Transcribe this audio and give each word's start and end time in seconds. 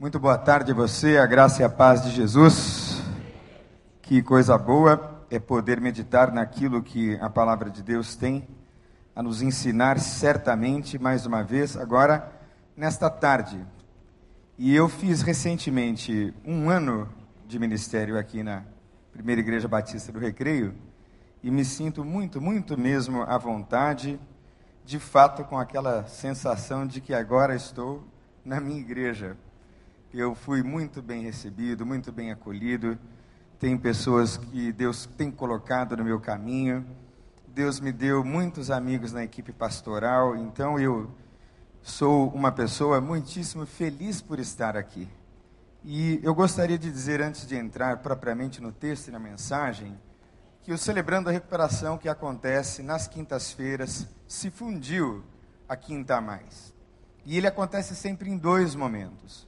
Muito 0.00 0.20
boa 0.20 0.38
tarde 0.38 0.70
a 0.70 0.74
você, 0.76 1.18
a 1.18 1.26
graça 1.26 1.60
e 1.60 1.64
a 1.64 1.68
paz 1.68 2.00
de 2.00 2.12
Jesus. 2.12 3.02
Que 4.00 4.22
coisa 4.22 4.56
boa 4.56 5.26
é 5.28 5.40
poder 5.40 5.80
meditar 5.80 6.30
naquilo 6.30 6.84
que 6.84 7.18
a 7.20 7.28
palavra 7.28 7.68
de 7.68 7.82
Deus 7.82 8.14
tem 8.14 8.46
a 9.12 9.20
nos 9.24 9.42
ensinar 9.42 9.98
certamente, 9.98 11.00
mais 11.00 11.26
uma 11.26 11.42
vez, 11.42 11.76
agora, 11.76 12.30
nesta 12.76 13.10
tarde. 13.10 13.60
E 14.56 14.72
eu 14.72 14.88
fiz 14.88 15.20
recentemente 15.22 16.32
um 16.44 16.70
ano 16.70 17.08
de 17.44 17.58
ministério 17.58 18.16
aqui 18.16 18.44
na 18.44 18.62
Primeira 19.12 19.40
Igreja 19.40 19.66
Batista 19.66 20.12
do 20.12 20.20
Recreio 20.20 20.76
e 21.42 21.50
me 21.50 21.64
sinto 21.64 22.04
muito, 22.04 22.40
muito 22.40 22.78
mesmo 22.78 23.22
à 23.24 23.36
vontade, 23.36 24.20
de 24.84 25.00
fato, 25.00 25.42
com 25.42 25.58
aquela 25.58 26.06
sensação 26.06 26.86
de 26.86 27.00
que 27.00 27.12
agora 27.12 27.56
estou 27.56 28.06
na 28.44 28.60
minha 28.60 28.78
igreja 28.78 29.36
eu 30.12 30.34
fui 30.34 30.62
muito 30.62 31.02
bem 31.02 31.22
recebido, 31.22 31.84
muito 31.84 32.10
bem 32.10 32.30
acolhido. 32.30 32.98
Tem 33.58 33.76
pessoas 33.76 34.36
que 34.36 34.72
Deus 34.72 35.04
tem 35.04 35.30
colocado 35.30 35.96
no 35.96 36.04
meu 36.04 36.18
caminho. 36.18 36.86
Deus 37.48 37.80
me 37.80 37.92
deu 37.92 38.24
muitos 38.24 38.70
amigos 38.70 39.12
na 39.12 39.24
equipe 39.24 39.52
pastoral, 39.52 40.36
então 40.36 40.78
eu 40.78 41.10
sou 41.82 42.28
uma 42.30 42.52
pessoa 42.52 43.00
muitíssimo 43.00 43.66
feliz 43.66 44.22
por 44.22 44.38
estar 44.38 44.76
aqui. 44.76 45.08
E 45.84 46.20
eu 46.22 46.34
gostaria 46.34 46.78
de 46.78 46.90
dizer, 46.90 47.20
antes 47.20 47.46
de 47.46 47.56
entrar 47.56 47.98
propriamente 47.98 48.60
no 48.62 48.70
texto 48.70 49.08
e 49.08 49.10
na 49.10 49.18
mensagem, 49.18 49.98
que 50.62 50.72
o 50.72 50.78
Celebrando 50.78 51.28
a 51.28 51.32
Recuperação 51.32 51.98
que 51.98 52.08
acontece 52.08 52.82
nas 52.82 53.08
quintas-feiras 53.08 54.06
se 54.26 54.50
fundiu 54.50 55.24
a 55.68 55.76
Quinta 55.76 56.16
a 56.16 56.20
Mais. 56.20 56.74
E 57.24 57.36
ele 57.36 57.46
acontece 57.46 57.96
sempre 57.96 58.30
em 58.30 58.38
dois 58.38 58.74
momentos. 58.74 59.47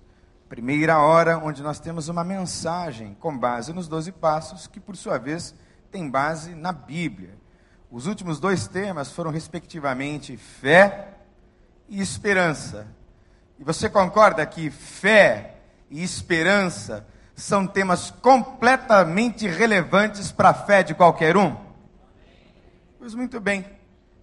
Primeira 0.50 0.98
hora, 0.98 1.38
onde 1.38 1.62
nós 1.62 1.78
temos 1.78 2.08
uma 2.08 2.24
mensagem 2.24 3.16
com 3.20 3.38
base 3.38 3.72
nos 3.72 3.86
doze 3.86 4.10
passos, 4.10 4.66
que 4.66 4.80
por 4.80 4.96
sua 4.96 5.16
vez 5.16 5.54
tem 5.92 6.10
base 6.10 6.56
na 6.56 6.72
Bíblia. 6.72 7.38
Os 7.88 8.08
últimos 8.08 8.40
dois 8.40 8.66
temas 8.66 9.12
foram, 9.12 9.30
respectivamente, 9.30 10.36
fé 10.36 11.14
e 11.88 12.00
esperança. 12.00 12.88
E 13.60 13.62
você 13.62 13.88
concorda 13.88 14.44
que 14.44 14.70
fé 14.70 15.54
e 15.88 16.02
esperança 16.02 17.06
são 17.36 17.64
temas 17.64 18.10
completamente 18.10 19.46
relevantes 19.46 20.32
para 20.32 20.48
a 20.48 20.54
fé 20.54 20.82
de 20.82 20.94
qualquer 20.94 21.36
um? 21.36 21.56
Pois 22.98 23.14
muito 23.14 23.38
bem. 23.38 23.64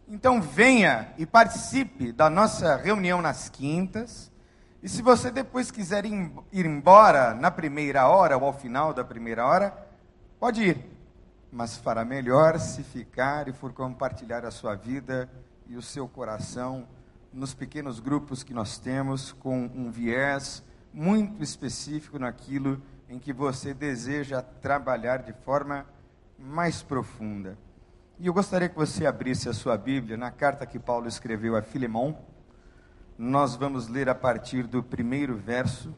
Então 0.10 0.42
venha 0.42 1.08
e 1.18 1.26
participe 1.26 2.12
da 2.12 2.30
nossa 2.30 2.76
reunião 2.76 3.22
nas 3.22 3.48
quintas 3.48 4.30
e 4.82 4.88
se 4.88 5.02
você 5.02 5.32
depois 5.32 5.72
quiser 5.72 6.06
ir 6.06 6.66
embora 6.66 7.34
na 7.34 7.50
primeira 7.50 8.08
hora 8.08 8.38
ou 8.38 8.46
ao 8.46 8.54
final 8.54 8.94
da 8.94 9.04
primeira 9.04 9.46
hora, 9.46 9.76
pode 10.40 10.64
ir. 10.64 10.86
Mas 11.52 11.78
fará 11.78 12.06
melhor 12.06 12.60
se 12.60 12.84
ficar 12.84 13.48
e 13.48 13.54
for 13.54 13.74
compartilhar 13.74 14.46
a 14.46 14.52
sua 14.52 14.76
vida 14.76 15.30
e 15.68 15.76
o 15.76 15.82
seu 15.82 16.08
coração 16.08 16.88
nos 17.34 17.54
pequenos 17.54 18.00
grupos 18.00 18.44
que 18.44 18.54
nós 18.54 18.78
temos, 18.78 19.32
com 19.32 19.70
um 19.76 19.92
viés 19.92 20.64
muito 20.94 21.44
específico 21.44 22.20
naquilo 22.20 22.82
em 23.10 23.20
que 23.20 23.34
você 23.34 23.74
deseja 23.74 24.42
trabalhar 24.42 25.18
de 25.18 25.34
forma 25.34 25.86
mais 26.38 26.84
profunda. 26.84 27.58
E 28.20 28.28
eu 28.28 28.34
gostaria 28.34 28.70
que 28.70 28.76
você 28.76 29.06
abrisse 29.06 29.50
a 29.50 29.54
sua 29.54 29.78
Bíblia 29.78 30.18
na 30.18 30.32
carta 30.32 30.66
que 30.66 30.80
Paulo 30.80 31.08
escreveu 31.08 31.56
a 31.56 31.62
Filemão 31.62 32.18
nós 33.18 33.56
vamos 33.56 33.88
ler 33.88 34.08
a 34.10 34.16
partir 34.16 34.68
do 34.68 34.84
primeiro 34.84 35.36
verso. 35.36 35.94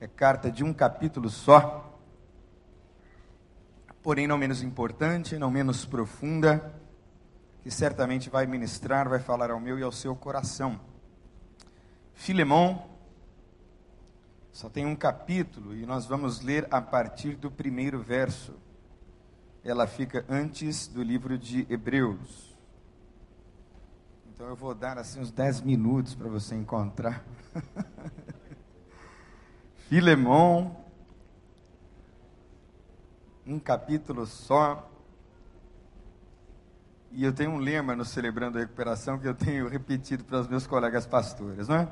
É 0.00 0.06
carta 0.06 0.50
de 0.50 0.64
um 0.64 0.72
capítulo 0.72 1.28
só, 1.28 1.98
porém 4.02 4.26
não 4.26 4.38
menos 4.38 4.62
importante, 4.62 5.38
não 5.38 5.50
menos 5.50 5.84
profunda, 5.84 6.74
que 7.62 7.70
certamente 7.70 8.28
vai 8.30 8.46
ministrar, 8.46 9.08
vai 9.08 9.20
falar 9.20 9.50
ao 9.50 9.60
meu 9.60 9.78
e 9.78 9.82
ao 9.82 9.92
seu 9.92 10.16
coração. 10.16 10.80
Filemão, 12.14 12.90
só 14.52 14.68
tem 14.68 14.84
um 14.84 14.96
capítulo 14.96 15.74
e 15.74 15.86
nós 15.86 16.06
vamos 16.06 16.40
ler 16.40 16.66
a 16.70 16.80
partir 16.80 17.36
do 17.36 17.50
primeiro 17.50 18.00
verso. 18.00 18.54
Ela 19.64 19.86
fica 19.86 20.24
antes 20.28 20.88
do 20.88 21.02
livro 21.02 21.38
de 21.38 21.66
Hebreus. 21.70 22.51
Então 24.42 24.50
eu 24.50 24.56
vou 24.56 24.74
dar 24.74 24.98
assim 24.98 25.20
uns 25.20 25.30
10 25.30 25.60
minutos 25.60 26.16
para 26.16 26.28
você 26.28 26.56
encontrar. 26.56 27.22
Filemão, 29.88 30.78
um 33.46 33.56
capítulo 33.60 34.26
só. 34.26 34.90
E 37.12 37.22
eu 37.22 37.32
tenho 37.32 37.52
um 37.52 37.58
lema 37.58 37.94
no 37.94 38.04
Celebrando 38.04 38.58
a 38.58 38.62
Recuperação 38.62 39.16
que 39.16 39.28
eu 39.28 39.34
tenho 39.34 39.68
repetido 39.68 40.24
para 40.24 40.40
os 40.40 40.48
meus 40.48 40.66
colegas 40.66 41.06
pastores, 41.06 41.68
não 41.68 41.76
é? 41.76 41.88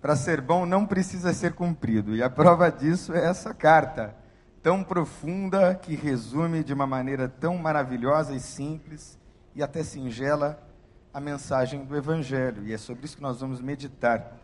Para 0.00 0.14
ser 0.14 0.40
bom 0.40 0.64
não 0.64 0.86
precisa 0.86 1.34
ser 1.34 1.54
cumprido. 1.54 2.14
E 2.14 2.22
a 2.22 2.30
prova 2.30 2.70
disso 2.70 3.12
é 3.12 3.24
essa 3.24 3.52
carta, 3.52 4.14
tão 4.62 4.84
profunda, 4.84 5.74
que 5.74 5.96
resume 5.96 6.62
de 6.62 6.72
uma 6.72 6.86
maneira 6.86 7.28
tão 7.28 7.58
maravilhosa 7.58 8.36
e 8.36 8.38
simples 8.38 9.18
e 9.52 9.64
até 9.64 9.82
singela 9.82 10.67
a 11.18 11.20
mensagem 11.20 11.84
do 11.84 11.96
Evangelho. 11.96 12.64
E 12.64 12.72
é 12.72 12.78
sobre 12.78 13.04
isso 13.04 13.16
que 13.16 13.22
nós 13.22 13.40
vamos 13.40 13.60
meditar. 13.60 14.38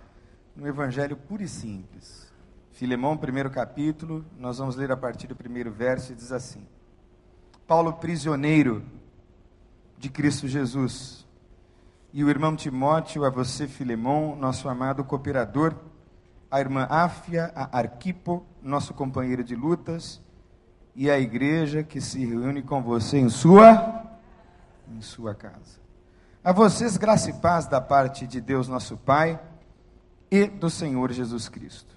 No 0.56 0.66
Evangelho 0.66 1.16
puro 1.16 1.42
e 1.42 1.48
simples. 1.48 2.32
Filemão, 2.72 3.16
primeiro 3.16 3.48
capítulo, 3.48 4.24
nós 4.36 4.58
vamos 4.58 4.74
ler 4.74 4.90
a 4.90 4.96
partir 4.96 5.28
do 5.28 5.36
primeiro 5.36 5.70
verso 5.70 6.10
e 6.10 6.16
diz 6.16 6.32
assim: 6.32 6.66
Paulo, 7.64 7.92
prisioneiro 7.92 8.84
de 9.96 10.10
Cristo 10.10 10.48
Jesus, 10.48 11.24
e 12.12 12.24
o 12.24 12.28
irmão 12.28 12.56
Timóteo, 12.56 13.24
a 13.24 13.30
você, 13.30 13.68
Filemão, 13.68 14.34
nosso 14.34 14.68
amado 14.68 15.04
cooperador, 15.04 15.76
a 16.50 16.58
irmã 16.58 16.88
Áfia, 16.90 17.52
a 17.54 17.78
Arquipo, 17.78 18.44
nosso 18.60 18.92
companheiro 18.92 19.44
de 19.44 19.54
lutas, 19.54 20.20
e 20.96 21.08
a 21.08 21.20
igreja 21.20 21.84
que 21.84 22.00
se 22.00 22.26
reúne 22.26 22.62
com 22.62 22.82
você 22.82 23.18
em 23.18 23.28
sua 23.28 24.02
em 24.88 25.00
sua 25.00 25.34
casa. 25.34 25.83
A 26.44 26.52
vocês, 26.52 26.98
graça 26.98 27.30
e 27.30 27.32
paz 27.32 27.66
da 27.66 27.80
parte 27.80 28.26
de 28.26 28.38
Deus 28.38 28.68
nosso 28.68 28.98
Pai 28.98 29.40
e 30.30 30.44
do 30.44 30.68
Senhor 30.68 31.10
Jesus 31.10 31.48
Cristo. 31.48 31.96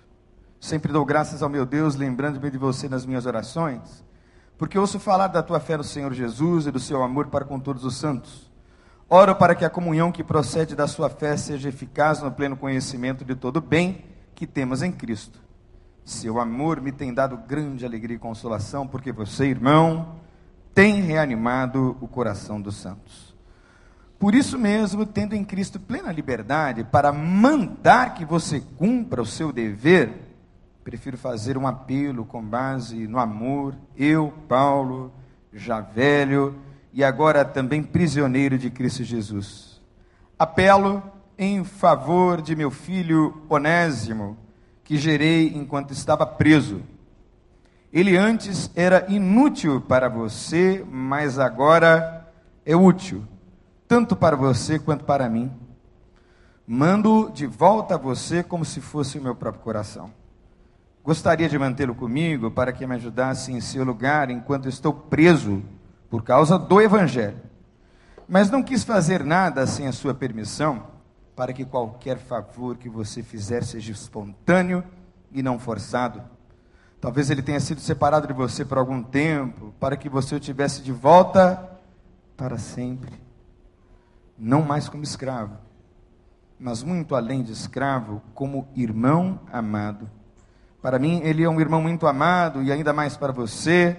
Sempre 0.57 0.93
dou 0.93 1.03
graças 1.03 1.43
ao 1.43 1.49
meu 1.49 1.65
Deus, 1.65 1.97
lembrando-me 1.97 2.49
de 2.49 2.57
você 2.57 2.87
nas 2.87 3.05
minhas 3.05 3.25
orações, 3.25 4.05
porque 4.57 4.79
ouço 4.79 5.01
falar 5.01 5.27
da 5.27 5.43
tua 5.43 5.59
fé 5.59 5.75
no 5.75 5.83
Senhor 5.83 6.13
Jesus 6.13 6.65
e 6.65 6.71
do 6.71 6.79
seu 6.79 7.03
amor 7.03 7.27
para 7.27 7.43
com 7.43 7.59
todos 7.59 7.83
os 7.83 7.97
santos. 7.97 8.49
Oro 9.09 9.35
para 9.35 9.53
que 9.53 9.65
a 9.65 9.69
comunhão 9.69 10.13
que 10.13 10.23
procede 10.23 10.77
da 10.77 10.87
sua 10.87 11.09
fé 11.09 11.35
seja 11.35 11.67
eficaz 11.67 12.21
no 12.21 12.31
pleno 12.31 12.55
conhecimento 12.55 13.25
de 13.25 13.35
todo 13.35 13.57
o 13.57 13.61
bem 13.61 14.05
que 14.33 14.47
temos 14.47 14.81
em 14.81 14.93
Cristo. 14.93 15.41
Seu 16.05 16.39
amor 16.39 16.79
me 16.79 16.93
tem 16.93 17.13
dado 17.13 17.35
grande 17.35 17.85
alegria 17.85 18.15
e 18.15 18.19
consolação, 18.19 18.87
porque 18.87 19.11
você, 19.11 19.47
irmão, 19.47 20.15
tem 20.73 21.01
reanimado 21.01 21.97
o 21.99 22.07
coração 22.07 22.61
dos 22.61 22.77
santos. 22.77 23.26
Por 24.19 24.33
isso 24.33 24.57
mesmo, 24.57 25.05
tendo 25.05 25.35
em 25.35 25.45
Cristo 25.45 25.79
plena 25.79 26.11
liberdade 26.11 26.83
para 26.83 27.11
mandar 27.13 28.15
que 28.15 28.25
você 28.25 28.59
cumpra 28.75 29.21
o 29.21 29.25
seu 29.25 29.51
dever, 29.51 30.11
prefiro 30.83 31.17
fazer 31.17 31.55
um 31.55 31.67
apelo 31.67 32.25
com 32.25 32.41
base 32.41 33.07
no 33.07 33.19
amor, 33.19 33.75
eu, 33.95 34.33
Paulo, 34.47 35.13
já 35.53 35.81
velho 35.81 36.55
e 36.91 37.03
agora 37.03 37.45
também 37.45 37.83
prisioneiro 37.83 38.57
de 38.57 38.71
Cristo 38.71 39.03
Jesus. 39.03 39.79
Apelo 40.37 41.03
em 41.37 41.63
favor 41.63 42.41
de 42.41 42.55
meu 42.55 42.71
filho 42.71 43.43
Onésimo, 43.47 44.35
que 44.83 44.97
gerei 44.97 45.49
enquanto 45.55 45.91
estava 45.91 46.25
preso. 46.25 46.81
Ele 47.93 48.17
antes 48.17 48.71
era 48.75 49.05
inútil 49.09 49.79
para 49.79 50.09
você, 50.09 50.83
mas 50.89 51.37
agora 51.37 52.27
é 52.65 52.75
útil 52.75 53.23
tanto 53.87 54.15
para 54.15 54.35
você 54.35 54.77
quanto 54.77 55.05
para 55.05 55.29
mim. 55.29 55.51
Mando 56.67 57.31
de 57.33 57.47
volta 57.47 57.95
a 57.95 57.97
você 57.97 58.43
como 58.43 58.65
se 58.65 58.81
fosse 58.81 59.17
o 59.17 59.21
meu 59.21 59.33
próprio 59.33 59.63
coração. 59.63 60.11
Gostaria 61.03 61.47
de 61.47 61.57
mantê-lo 61.57 61.95
comigo 61.95 62.51
para 62.51 62.73
que 62.73 62.85
me 62.85 62.95
ajudasse 62.95 63.53
em 63.53 63.61
seu 63.61 63.85
lugar 63.85 64.29
enquanto 64.29 64.67
estou 64.67 64.91
preso 64.91 65.63
por 66.09 66.21
causa 66.21 66.59
do 66.59 66.81
Evangelho. 66.81 67.39
Mas 68.27 68.51
não 68.51 68.61
quis 68.61 68.83
fazer 68.83 69.23
nada 69.23 69.65
sem 69.65 69.87
a 69.87 69.93
sua 69.93 70.13
permissão, 70.13 70.83
para 71.33 71.53
que 71.53 71.63
qualquer 71.63 72.17
favor 72.17 72.75
que 72.75 72.89
você 72.89 73.23
fizer 73.23 73.63
seja 73.63 73.93
espontâneo 73.93 74.83
e 75.31 75.41
não 75.41 75.57
forçado. 75.57 76.21
Talvez 76.99 77.29
ele 77.29 77.41
tenha 77.41 77.59
sido 77.61 77.79
separado 77.79 78.27
de 78.27 78.33
você 78.33 78.65
por 78.65 78.77
algum 78.77 79.01
tempo, 79.01 79.73
para 79.79 79.95
que 79.95 80.09
você 80.09 80.35
o 80.35 80.39
tivesse 80.41 80.81
de 80.81 80.91
volta 80.91 81.79
para 82.35 82.57
sempre 82.57 83.26
não 84.37 84.61
mais 84.61 84.87
como 84.87 85.03
escravo, 85.03 85.57
mas 86.59 86.83
muito 86.83 87.15
além 87.15 87.43
de 87.43 87.51
escravo, 87.51 88.21
como 88.33 88.67
irmão 88.75 89.39
amado. 89.51 90.09
Para 90.81 90.99
mim, 90.99 91.21
ele 91.23 91.43
é 91.43 91.49
um 91.49 91.59
irmão 91.59 91.81
muito 91.81 92.07
amado 92.07 92.61
e 92.61 92.71
ainda 92.71 92.93
mais 92.93 93.17
para 93.17 93.33
você, 93.33 93.97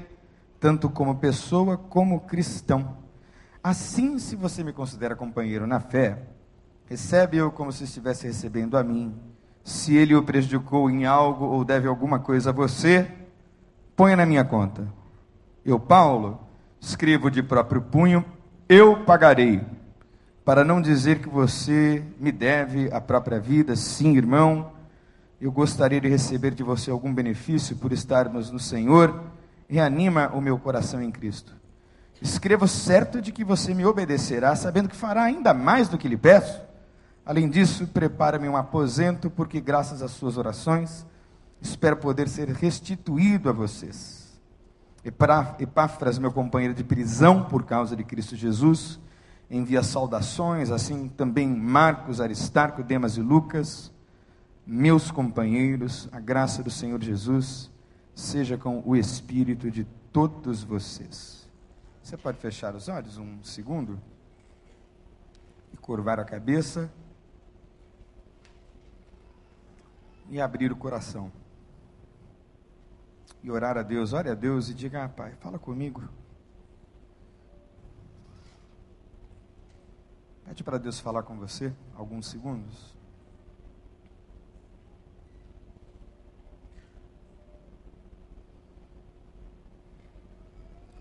tanto 0.61 0.89
como 0.89 1.17
pessoa 1.17 1.77
como 1.77 2.21
cristão. 2.21 2.97
Assim, 3.63 4.19
se 4.19 4.37
você 4.37 4.63
me 4.63 4.73
considera 4.73 5.17
companheiro 5.17 5.67
na 5.67 5.81
fé, 5.81 6.23
recebe-o 6.87 7.51
como 7.51 7.73
se 7.73 7.85
estivesse 7.85 8.27
recebendo 8.27 8.77
a 8.77 8.83
mim. 8.83 9.15
Se 9.65 9.97
ele 9.97 10.15
o 10.15 10.23
prejudicou 10.23 10.89
em 10.89 11.05
algo 11.05 11.45
ou 11.45 11.65
deve 11.65 11.87
alguma 11.87 12.19
coisa 12.21 12.51
a 12.51 12.53
você, 12.53 13.11
ponha 13.95 14.17
na 14.17 14.25
minha 14.25 14.45
conta. 14.45 14.87
Eu, 15.65 15.79
Paulo, 15.79 16.41
escrevo 16.81 17.31
de 17.31 17.43
próprio 17.43 17.83
punho, 17.83 18.25
eu 18.69 19.05
pagarei 19.05 19.61
para 20.49 20.65
não 20.65 20.81
dizer 20.81 21.19
que 21.19 21.29
você 21.29 22.03
me 22.19 22.33
deve 22.33 22.91
a 22.91 23.03
própria 23.03 23.39
vida, 23.39 23.77
sim, 23.77 24.17
irmão, 24.17 24.73
eu 25.39 25.53
gostaria 25.53 26.01
de 26.01 26.09
receber 26.09 26.53
de 26.53 26.63
você 26.63 26.91
algum 26.91 27.13
benefício 27.13 27.77
por 27.77 27.93
estarmos 27.93 28.51
no 28.51 28.59
Senhor, 28.59 29.25
reanima 29.69 30.31
o 30.33 30.41
meu 30.41 30.59
coração 30.59 31.03
em 31.03 31.11
Cristo. 31.11 31.55
Escrevo 32.23 32.67
certo 32.67 33.21
de 33.21 33.31
que 33.31 33.45
você 33.45 33.75
me 33.75 33.85
obedecerá, 33.85 34.57
sabendo 34.57 34.89
que 34.89 34.97
fará 34.97 35.23
ainda 35.23 35.53
mais 35.53 35.87
do 35.87 35.99
que 35.99 36.09
lhe 36.09 36.17
peço. 36.17 36.63
Além 37.27 37.47
disso, 37.47 37.87
prepara-me 37.87 38.49
um 38.49 38.57
aposento, 38.57 39.29
porque 39.29 39.61
graças 39.61 40.01
às 40.01 40.13
suas 40.13 40.39
orações, 40.39 41.05
espero 41.61 41.99
poder 41.99 42.27
ser 42.27 42.49
restituído 42.49 43.51
a 43.51 43.53
vocês. 43.53 44.41
Epáfras, 45.05 46.19
meu 46.19 46.33
companheiro 46.33 46.73
de 46.73 46.85
prisão 46.85 47.45
por 47.45 47.65
causa 47.65 47.95
de 47.95 48.03
Cristo 48.03 48.35
Jesus, 48.35 48.99
envia 49.51 49.83
saudações, 49.83 50.71
assim 50.71 51.09
também 51.09 51.49
Marcos, 51.49 52.21
Aristarco, 52.21 52.83
Demas 52.83 53.17
e 53.17 53.23
Lucas, 53.23 53.93
meus 54.67 55.11
companheiros, 55.11 56.09
a 56.13 56.21
graça 56.21 56.63
do 56.63 56.71
Senhor 56.71 57.03
Jesus 57.03 57.71
seja 58.15 58.59
com 58.59 58.83
o 58.85 58.95
espírito 58.95 59.71
de 59.71 59.85
todos 60.13 60.63
vocês. 60.63 61.49
Você 62.03 62.17
pode 62.17 62.39
fechar 62.39 62.75
os 62.75 62.89
olhos 62.89 63.17
um 63.17 63.43
segundo 63.43 63.99
e 65.73 65.77
curvar 65.77 66.19
a 66.19 66.25
cabeça 66.25 66.91
e 70.29 70.41
abrir 70.41 70.71
o 70.73 70.77
coração. 70.77 71.33
E 73.43 73.51
orar 73.51 73.79
a 73.79 73.83
Deus, 73.83 74.13
ore 74.13 74.29
a 74.29 74.35
Deus 74.35 74.69
e 74.69 74.75
diga: 74.75 75.05
ah, 75.05 75.09
Pai, 75.09 75.33
fala 75.41 75.59
comigo. 75.59 76.03
Pede 80.49 80.65
para 80.65 80.79
Deus 80.79 80.99
falar 80.99 81.25
com 81.25 81.37
você 81.37 81.75
alguns 81.95 82.27
segundos. 82.27 82.97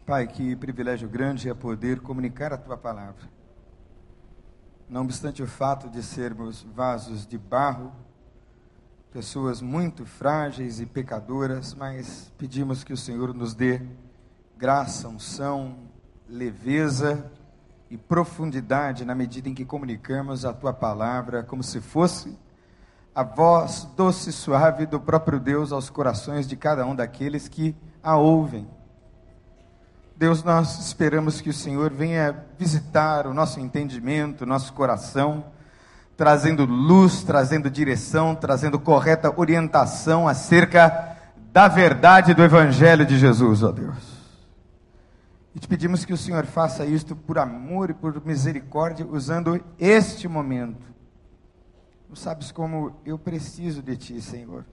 Pai, 0.05 0.27
que 0.27 0.53
privilégio 0.57 1.07
grande 1.07 1.49
é 1.49 1.53
poder 1.53 2.01
comunicar 2.01 2.51
a 2.51 2.57
tua 2.57 2.75
palavra. 2.75 3.23
Não 4.89 5.03
obstante 5.03 5.41
o 5.41 5.47
fato 5.47 5.89
de 5.89 6.03
sermos 6.03 6.63
vasos 6.63 7.25
de 7.25 7.37
barro, 7.37 7.93
pessoas 9.13 9.61
muito 9.61 10.05
frágeis 10.05 10.81
e 10.81 10.85
pecadoras, 10.85 11.73
mas 11.73 12.33
pedimos 12.37 12.83
que 12.83 12.91
o 12.91 12.97
Senhor 12.97 13.33
nos 13.33 13.55
dê 13.55 13.81
graça, 14.57 15.07
unção, 15.07 15.87
leveza 16.27 17.31
e 17.89 17.97
profundidade 17.97 19.05
na 19.05 19.15
medida 19.15 19.47
em 19.49 19.53
que 19.53 19.65
comunicamos 19.65 20.45
a 20.45 20.53
tua 20.53 20.73
palavra 20.73 21.43
como 21.43 21.63
se 21.63 21.79
fosse 21.79 22.37
a 23.17 23.23
voz 23.23 23.87
doce 23.97 24.29
e 24.29 24.33
suave 24.33 24.85
do 24.85 24.99
próprio 24.99 25.39
Deus 25.39 25.71
aos 25.71 25.89
corações 25.89 26.47
de 26.47 26.55
cada 26.55 26.85
um 26.85 26.95
daqueles 26.95 27.47
que 27.47 27.75
a 28.03 28.15
ouvem. 28.15 28.67
Deus, 30.15 30.43
nós 30.43 30.79
esperamos 30.79 31.41
que 31.41 31.49
o 31.49 31.53
Senhor 31.53 31.91
venha 31.91 32.45
visitar 32.59 33.25
o 33.25 33.33
nosso 33.33 33.59
entendimento, 33.59 34.43
o 34.43 34.47
nosso 34.47 34.71
coração, 34.73 35.45
trazendo 36.15 36.63
luz, 36.63 37.23
trazendo 37.23 37.71
direção, 37.71 38.35
trazendo 38.35 38.79
correta 38.79 39.33
orientação 39.35 40.27
acerca 40.27 41.17
da 41.51 41.67
verdade 41.67 42.35
do 42.35 42.43
Evangelho 42.43 43.03
de 43.03 43.17
Jesus, 43.17 43.63
ó 43.63 43.71
Deus. 43.71 44.16
E 45.57 45.59
te 45.59 45.67
pedimos 45.67 46.05
que 46.05 46.13
o 46.13 46.17
Senhor 46.17 46.45
faça 46.45 46.85
isto 46.85 47.15
por 47.15 47.39
amor 47.39 47.89
e 47.89 47.93
por 47.95 48.23
misericórdia, 48.23 49.03
usando 49.07 49.59
este 49.79 50.27
momento. 50.27 50.85
Não 52.07 52.15
sabes 52.15 52.51
como 52.51 52.95
eu 53.03 53.17
preciso 53.17 53.81
de 53.81 53.97
Ti, 53.97 54.21
Senhor, 54.21 54.67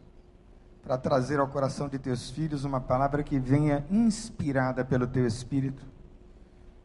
para 0.83 0.99
trazer 0.99 1.41
ao 1.41 1.49
coração 1.49 1.89
de 1.89 1.99
Teus 1.99 2.29
filhos 2.29 2.67
uma 2.67 2.83
palavra 2.83 3.23
que 3.23 3.39
venha 3.39 3.87
inspirada 3.91 4.85
pelo 4.85 5.07
Teu 5.07 5.27
Espírito. 5.27 5.87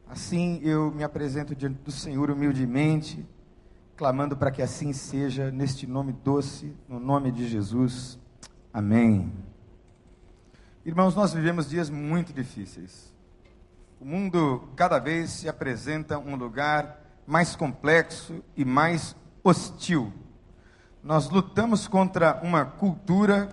Assim 0.07 0.61
eu 0.63 0.91
me 0.91 1.03
apresento 1.03 1.53
diante 1.53 1.81
do 1.81 1.91
Senhor 1.91 2.31
humildemente, 2.31 3.27
clamando 3.97 4.37
para 4.37 4.49
que 4.49 4.61
assim 4.61 4.93
seja, 4.93 5.51
neste 5.51 5.85
nome 5.85 6.13
doce, 6.13 6.73
no 6.87 7.01
nome 7.01 7.33
de 7.33 7.45
Jesus. 7.49 8.17
Amém. 8.71 9.29
Irmãos, 10.85 11.17
nós 11.17 11.33
vivemos 11.33 11.69
dias 11.69 11.89
muito 11.89 12.31
difíceis. 12.31 13.18
O 14.01 14.05
mundo 14.05 14.69
cada 14.77 14.97
vez 14.97 15.29
se 15.29 15.49
apresenta 15.49 16.17
um 16.17 16.37
lugar 16.37 17.01
mais 17.27 17.53
complexo 17.53 18.41
e 18.55 18.63
mais 18.63 19.13
hostil. 19.43 20.13
Nós 21.03 21.29
lutamos 21.29 21.85
contra 21.85 22.39
uma 22.41 22.63
cultura 22.63 23.49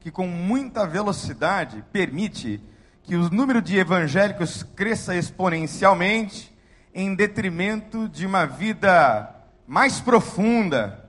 que, 0.00 0.10
com 0.10 0.26
muita 0.26 0.88
velocidade, 0.88 1.84
permite 1.92 2.60
que 3.04 3.14
o 3.14 3.30
número 3.30 3.62
de 3.62 3.78
evangélicos 3.78 4.64
cresça 4.64 5.14
exponencialmente 5.14 6.52
em 6.92 7.14
detrimento 7.14 8.08
de 8.08 8.26
uma 8.26 8.44
vida 8.44 9.36
mais 9.68 10.00
profunda 10.00 11.08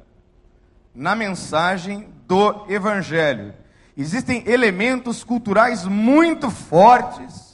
na 0.94 1.16
mensagem 1.16 2.10
do 2.28 2.68
Evangelho. 2.70 3.56
Existem 3.98 4.44
elementos 4.46 5.24
culturais 5.24 5.84
muito 5.84 6.52
fortes 6.52 7.47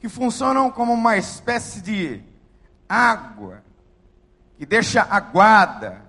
que 0.00 0.08
funcionam 0.08 0.70
como 0.70 0.94
uma 0.94 1.18
espécie 1.18 1.82
de 1.82 2.22
água, 2.88 3.62
que 4.56 4.64
deixa 4.64 5.02
aguada 5.02 6.02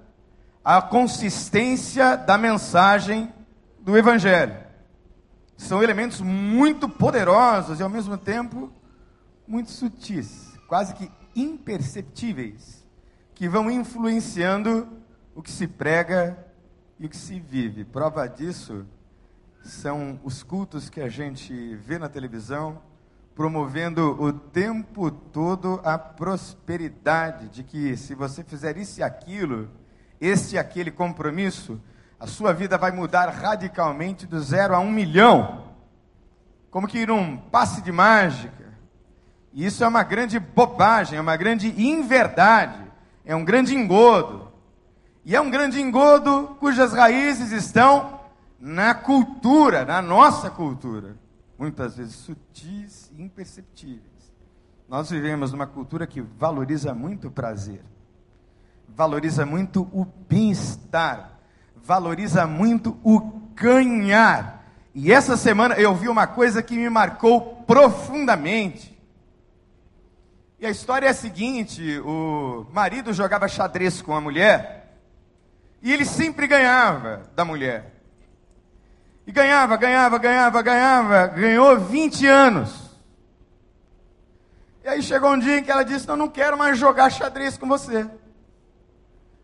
a 0.64 0.82
consistência 0.82 2.16
da 2.16 2.38
mensagem 2.38 3.32
do 3.82 3.98
Evangelho. 3.98 4.56
São 5.58 5.84
elementos 5.84 6.22
muito 6.22 6.88
poderosos 6.88 7.80
e, 7.80 7.84
ao 7.84 7.90
mesmo 7.90 8.18
tempo, 8.18 8.72
muito 9.46 9.72
sutis, 9.72 10.58
quase 10.68 10.94
que 10.96 11.12
imperceptíveis, 11.36 12.88
que 13.36 13.50
vão 13.50 13.70
influenciando 13.70 14.88
o 15.36 15.42
que 15.42 15.52
se 15.52 15.68
prega 15.68 16.48
e 16.98 17.06
o 17.06 17.10
que 17.10 17.18
se 17.18 17.40
vive. 17.40 17.84
Prova 17.84 18.28
disso 18.28 18.86
são 19.64 20.20
os 20.24 20.44
cultos 20.44 20.90
que 20.90 21.02
a 21.02 21.10
gente 21.10 21.76
vê 21.76 22.00
na 22.00 22.08
televisão 22.08 22.82
promovendo 23.36 24.22
o 24.22 24.34
tempo 24.34 25.10
todo 25.10 25.80
a 25.84 25.98
prosperidade, 25.98 27.48
de 27.50 27.64
que 27.64 27.96
se 27.96 28.14
você 28.14 28.44
fizer 28.44 28.78
isso 28.78 29.00
e 29.00 29.04
aquilo, 29.04 29.70
este 30.20 30.56
e 30.56 30.60
aquele 30.60 30.92
compromisso, 30.92 31.82
a 32.20 32.28
sua 32.28 32.54
vida 32.54 32.78
vai 32.78 32.92
mudar 32.92 33.30
radicalmente 33.30 34.28
do 34.28 34.40
zero 34.42 34.76
a 34.76 34.80
um 34.80 34.92
milhão. 34.92 35.64
Como 36.70 36.88
que 36.88 37.06
num 37.06 37.38
passe 37.38 37.82
de 37.82 37.92
mágica. 37.92 38.72
E 39.54 39.66
isso 39.66 39.84
é 39.84 39.88
uma 39.88 40.04
grande 40.04 40.40
bobagem, 40.40 41.18
é 41.18 41.22
uma 41.22 41.36
grande 41.36 41.70
inverdade, 41.82 42.80
é 43.26 43.36
um 43.36 43.44
grande 43.44 43.76
engodo. 43.76 44.52
E 45.26 45.36
é 45.36 45.42
um 45.42 45.50
grande 45.50 45.82
engodo 45.82 46.56
cujas 46.60 46.94
raízes 46.94 47.52
estão 47.52 48.20
na 48.60 48.94
cultura, 48.94 49.84
na 49.84 50.02
nossa 50.02 50.50
cultura 50.50 51.21
muitas 51.62 51.96
vezes 51.96 52.16
sutis 52.16 53.12
e 53.16 53.22
imperceptíveis. 53.22 54.34
Nós 54.90 55.12
vivemos 55.12 55.52
numa 55.52 55.68
cultura 55.68 56.08
que 56.08 56.20
valoriza 56.20 56.92
muito 56.92 57.28
o 57.28 57.32
prazer, 57.32 57.84
valoriza 58.90 59.46
muito 59.46 59.84
o 59.94 60.04
bem-estar, 60.28 61.38
valoriza 61.76 62.48
muito 62.48 62.98
o 63.04 63.20
ganhar. 63.54 64.66
E 64.96 65.14
essa 65.14 65.38
semana 65.38 65.76
eu 65.76 65.94
vi 65.94 66.10
uma 66.10 66.26
coisa 66.26 66.64
que 66.64 66.76
me 66.76 66.90
marcou 66.90 67.58
profundamente. 67.68 69.00
E 70.60 70.66
a 70.66 70.72
história 70.72 71.06
é 71.06 71.10
a 71.12 71.14
seguinte: 71.14 72.00
o 72.00 72.66
marido 72.74 73.14
jogava 73.14 73.48
xadrez 73.48 74.02
com 74.02 74.16
a 74.16 74.20
mulher, 74.20 74.98
e 75.80 75.94
ele 75.94 76.06
sempre 76.06 76.48
ganhava 76.48 77.30
da 77.36 77.46
mulher. 77.46 78.01
E 79.26 79.32
ganhava, 79.32 79.78
ganhava, 79.78 80.18
ganhava, 80.18 80.62
ganhava, 80.62 81.28
ganhou 81.28 81.80
20 81.80 82.28
anos. 82.28 82.92
E 84.84 84.88
aí 84.88 85.02
chegou 85.04 85.32
um 85.32 85.40
dia 85.40 85.60
em 85.60 85.64
que 85.64 85.72
ela 85.72 85.84
disse: 85.84 86.08
Não, 86.08 86.18
não 86.18 86.28
quero 86.28 86.58
mais 86.58 86.78
jogar 86.78 87.12
xadrez 87.12 87.58
com 87.58 87.68
você. 87.68 88.10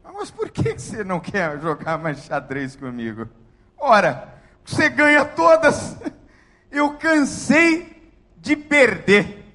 Mas 0.03 0.13
mas 0.13 0.31
por 0.31 0.49
que 0.49 0.73
você 0.73 1.03
não 1.03 1.19
quer 1.19 1.59
jogar 1.59 1.97
mais 1.99 2.23
xadrez 2.23 2.75
comigo? 2.75 3.29
Ora, 3.77 4.33
você 4.65 4.89
ganha 4.89 5.23
todas. 5.23 5.95
Eu 6.71 6.95
cansei 6.95 8.11
de 8.37 8.55
perder. 8.55 9.45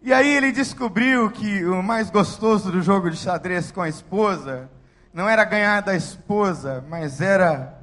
E 0.00 0.12
aí 0.12 0.34
ele 0.34 0.52
descobriu 0.52 1.30
que 1.30 1.64
o 1.64 1.82
mais 1.82 2.08
gostoso 2.10 2.70
do 2.70 2.80
jogo 2.80 3.10
de 3.10 3.16
xadrez 3.16 3.72
com 3.72 3.82
a 3.82 3.88
esposa 3.88 4.70
não 5.12 5.28
era 5.28 5.44
ganhar 5.44 5.82
da 5.82 5.96
esposa, 5.96 6.84
mas 6.88 7.20
era 7.20 7.77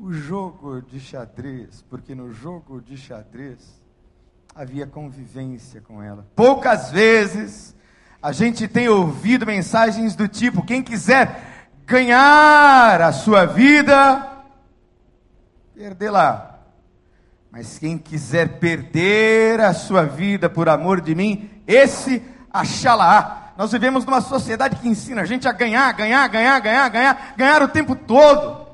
o 0.00 0.12
jogo 0.12 0.80
de 0.80 1.00
xadrez, 1.00 1.84
porque 1.90 2.14
no 2.14 2.32
jogo 2.32 2.80
de 2.80 2.96
xadrez 2.96 3.58
havia 4.54 4.86
convivência 4.86 5.80
com 5.80 6.02
ela. 6.02 6.26
Poucas 6.36 6.90
vezes 6.90 7.74
a 8.22 8.30
gente 8.30 8.68
tem 8.68 8.88
ouvido 8.88 9.44
mensagens 9.44 10.14
do 10.14 10.28
tipo: 10.28 10.64
quem 10.64 10.82
quiser 10.82 11.68
ganhar 11.84 13.00
a 13.02 13.12
sua 13.12 13.44
vida, 13.44 14.44
perdê-la. 15.74 16.60
Mas 17.50 17.78
quem 17.78 17.98
quiser 17.98 18.58
perder 18.60 19.60
a 19.60 19.72
sua 19.72 20.04
vida 20.04 20.48
por 20.48 20.68
amor 20.68 21.00
de 21.00 21.14
mim, 21.14 21.50
esse 21.66 22.22
achá-la. 22.52 23.54
Nós 23.56 23.72
vivemos 23.72 24.04
numa 24.04 24.20
sociedade 24.20 24.76
que 24.76 24.88
ensina 24.88 25.22
a 25.22 25.24
gente 25.24 25.48
a 25.48 25.52
ganhar, 25.52 25.90
ganhar, 25.92 26.28
ganhar, 26.28 26.60
ganhar, 26.60 26.88
ganhar, 26.88 27.34
ganhar 27.36 27.62
o 27.62 27.68
tempo 27.68 27.96
todo. 27.96 28.67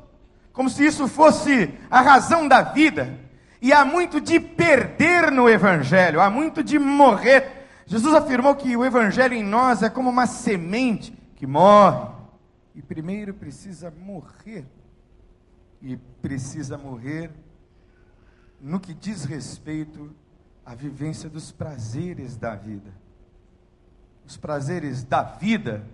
Como 0.55 0.71
se 0.71 0.87
isso 0.87 1.07
fosse 1.09 1.75
a 1.91 2.01
razão 2.01 2.49
da 2.49 2.63
vida. 2.63 3.19
E 3.61 3.73
há 3.73 3.85
muito 3.85 4.21
de 4.21 4.39
perder 4.39 5.31
no 5.31 5.49
Evangelho, 5.49 6.21
há 6.21 6.31
muito 6.31 6.63
de 6.63 6.79
morrer. 6.79 7.67
Jesus 7.87 8.15
afirmou 8.15 8.55
que 8.55 8.75
o 8.77 8.85
Evangelho 8.85 9.35
em 9.35 9.43
nós 9.43 9.83
é 9.83 9.91
como 9.91 10.09
uma 10.09 10.27
semente 10.27 11.13
que 11.35 11.47
morre. 11.47 12.09
E 12.75 12.81
primeiro 12.81 13.35
precisa 13.35 13.91
morrer. 13.91 14.65
E 15.83 15.97
precisa 16.23 16.79
morrer 16.79 17.31
no 18.61 18.79
que 18.79 18.95
diz 18.95 19.25
respeito 19.25 20.15
à 20.65 20.75
vivência 20.75 21.29
dos 21.29 21.51
prazeres 21.51 22.37
da 22.37 22.55
vida. 22.55 22.93
Os 24.25 24.37
prazeres 24.37 25.03
da 25.03 25.23
vida 25.23 25.85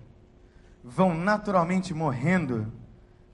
vão 0.84 1.14
naturalmente 1.14 1.94
morrendo 1.94 2.70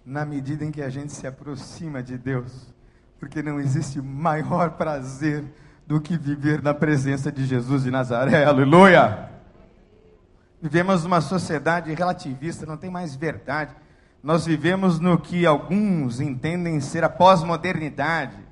na 0.06 0.24
medida 0.24 0.64
em 0.64 0.70
que 0.70 0.80
a 0.80 0.88
gente 0.88 1.12
se 1.12 1.26
aproxima 1.26 2.02
de 2.02 2.16
Deus, 2.16 2.72
porque 3.18 3.42
não 3.42 3.60
existe 3.60 4.00
maior 4.00 4.70
prazer 4.70 5.44
do 5.86 6.00
que 6.00 6.16
viver 6.16 6.62
na 6.62 6.72
presença 6.72 7.30
de 7.30 7.44
Jesus 7.44 7.82
de 7.82 7.90
Nazaré. 7.90 8.44
Aleluia! 8.44 9.30
Vivemos 10.62 11.02
numa 11.04 11.20
sociedade 11.20 11.92
relativista, 11.92 12.64
não 12.64 12.76
tem 12.76 12.88
mais 12.88 13.14
verdade. 13.14 13.74
Nós 14.22 14.46
vivemos 14.46 14.98
no 14.98 15.18
que 15.18 15.44
alguns 15.44 16.20
entendem 16.20 16.80
ser 16.80 17.04
a 17.04 17.08
pós-modernidade 17.08 18.46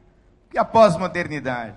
que 0.54 0.58
a 0.58 0.64
pós-modernidade? 0.64 1.74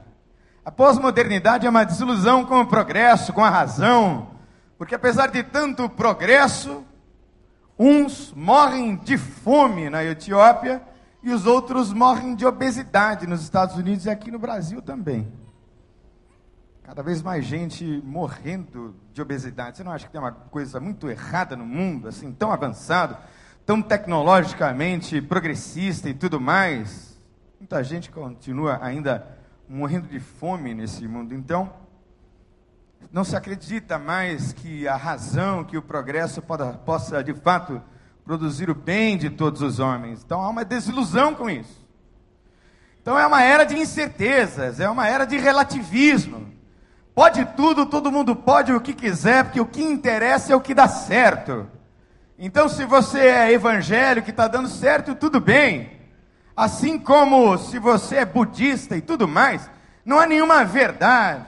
A 0.64 0.72
pós-modernidade 0.72 1.66
é 1.66 1.70
uma 1.70 1.84
desilusão 1.84 2.46
com 2.46 2.62
o 2.62 2.68
progresso, 2.68 3.34
com 3.34 3.44
a 3.44 3.50
razão, 3.50 4.28
porque 4.78 4.94
apesar 4.94 5.32
de 5.32 5.42
tanto 5.42 5.90
progresso, 5.90 6.86
uns 7.78 8.34
morrem 8.34 8.96
de 8.96 9.18
fome 9.18 9.90
na 9.90 10.04
Etiópia 10.04 10.82
e 11.22 11.32
os 11.32 11.46
outros 11.46 11.94
morrem 11.94 12.36
de 12.36 12.46
obesidade 12.46 13.28
nos 13.28 13.42
Estados 13.42 13.76
Unidos 13.76 14.06
e 14.06 14.10
aqui 14.10 14.32
no 14.32 14.40
Brasil 14.40 14.82
também. 14.82 15.32
Cada 16.84 17.04
vez 17.04 17.22
mais 17.22 17.46
gente 17.46 18.02
morrendo 18.06 18.96
de 19.14 19.22
obesidade. 19.22 19.78
Você 19.78 19.84
não 19.84 19.92
acha 19.92 20.06
que 20.06 20.12
tem 20.12 20.22
uma 20.22 20.32
coisa 20.32 20.80
muito 20.80 21.10
errada 21.10 21.56
no 21.56 21.66
mundo, 21.66 22.08
assim, 22.08 22.32
tão 22.32 22.52
avançado, 22.52 23.18
tão 23.66 23.82
tecnologicamente 23.82 25.22
progressista 25.22 26.10
e 26.10 26.14
tudo 26.14 26.40
mais? 26.40 27.20
Muita 27.60 27.84
gente 27.84 28.10
continua 28.10 28.80
ainda 28.82 29.28
morrendo 29.68 30.08
de 30.08 30.20
fome 30.20 30.74
nesse 30.74 31.06
mundo. 31.08 31.34
Então, 31.34 31.74
não 33.12 33.24
se 33.24 33.36
acredita 33.36 33.98
mais 33.98 34.54
que 34.54 34.88
a 34.88 34.96
razão, 34.96 35.64
que 35.64 35.78
o 35.78 35.82
progresso 35.82 36.42
possa 36.86 37.24
de 37.24 37.34
fato 37.34 37.82
produzir 38.24 38.70
o 38.70 38.76
bem 38.76 39.18
de 39.18 39.30
todos 39.30 39.62
os 39.62 39.80
homens. 39.80 40.22
Então 40.26 40.42
há 40.42 40.50
uma 40.50 40.66
desilusão 40.66 41.34
com 41.34 41.50
isso. 41.50 41.86
Então 43.02 43.18
é 43.18 43.26
uma 43.26 43.42
era 43.42 43.64
de 43.64 43.78
incertezas, 43.78 44.80
é 44.80 44.90
uma 44.90 45.08
era 45.08 45.26
de 45.26 45.38
relativismo. 45.38 46.54
Pode 47.16 47.44
tudo, 47.56 47.86
todo 47.86 48.12
mundo 48.12 48.36
pode 48.36 48.74
o 48.74 48.82
que 48.82 48.94
quiser, 48.94 49.46
porque 49.46 49.62
o 49.62 49.66
que 49.66 49.82
interessa 49.82 50.54
é 50.54 50.56
o 50.56 50.62
que 50.62 50.74
dá 50.74 50.88
certo. 50.88 51.68
Então, 52.38 52.70
se 52.70 52.86
você 52.86 53.20
é 53.20 53.52
evangélico 53.52 54.26
que 54.26 54.32
está 54.32 54.48
dando 54.48 54.68
certo, 54.68 55.16
tudo 55.16 55.40
bem. 55.40 55.90
Assim 56.56 57.00
como 57.00 57.58
se 57.58 57.80
você 57.80 58.18
é 58.18 58.26
budista 58.26 58.96
e 58.96 59.02
tudo 59.02 59.28
mais, 59.28 59.68
não 60.06 60.20
há 60.20 60.28
nenhuma 60.28 60.64
verdade. 60.64 61.46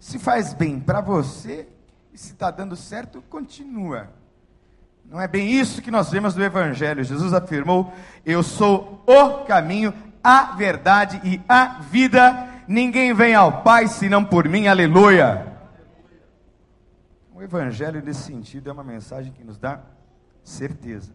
Se 0.00 0.18
faz 0.18 0.54
bem 0.54 0.80
para 0.80 1.02
você 1.02 1.68
e 2.10 2.16
se 2.16 2.32
está 2.32 2.50
dando 2.50 2.74
certo, 2.74 3.22
continua. 3.28 4.08
Não 5.04 5.20
é 5.20 5.28
bem 5.28 5.50
isso 5.50 5.82
que 5.82 5.90
nós 5.90 6.10
vemos 6.10 6.34
no 6.34 6.42
Evangelho. 6.42 7.04
Jesus 7.04 7.34
afirmou: 7.34 7.92
Eu 8.24 8.42
sou 8.42 9.04
o 9.06 9.44
caminho, 9.44 9.92
a 10.24 10.56
verdade 10.56 11.20
e 11.22 11.38
a 11.46 11.80
vida. 11.80 12.48
Ninguém 12.66 13.12
vem 13.12 13.34
ao 13.34 13.62
Pai 13.62 13.88
senão 13.88 14.24
por 14.24 14.48
mim. 14.48 14.68
Aleluia. 14.68 15.46
O 17.34 17.42
Evangelho, 17.42 18.02
nesse 18.02 18.22
sentido, 18.22 18.70
é 18.70 18.72
uma 18.72 18.84
mensagem 18.84 19.32
que 19.32 19.44
nos 19.44 19.58
dá 19.58 19.80
certeza. 20.42 21.12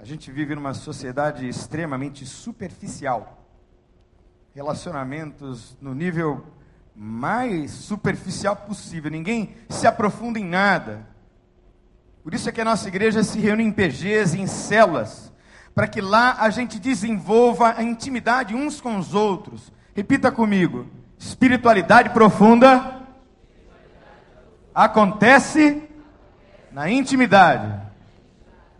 A 0.00 0.04
gente 0.04 0.32
vive 0.32 0.54
numa 0.54 0.74
sociedade 0.74 1.48
extremamente 1.48 2.26
superficial. 2.26 3.46
Relacionamentos 4.54 5.76
no 5.80 5.94
nível 5.94 6.44
mais 7.00 7.70
superficial 7.70 8.56
possível. 8.56 9.08
Ninguém 9.08 9.54
se 9.68 9.86
aprofunda 9.86 10.40
em 10.40 10.44
nada. 10.44 11.06
Por 12.24 12.34
isso 12.34 12.48
é 12.48 12.52
que 12.52 12.60
a 12.60 12.64
nossa 12.64 12.88
igreja 12.88 13.22
se 13.22 13.38
reúne 13.38 13.62
em 13.62 13.70
PGs, 13.70 14.36
em 14.36 14.48
células, 14.48 15.32
para 15.72 15.86
que 15.86 16.00
lá 16.00 16.36
a 16.40 16.50
gente 16.50 16.80
desenvolva 16.80 17.74
a 17.76 17.84
intimidade 17.84 18.52
uns 18.52 18.80
com 18.80 18.98
os 18.98 19.14
outros. 19.14 19.72
Repita 19.94 20.32
comigo: 20.32 20.86
espiritualidade 21.16 22.10
profunda 22.10 23.00
acontece 24.74 25.88
na 26.72 26.90
intimidade. 26.90 27.80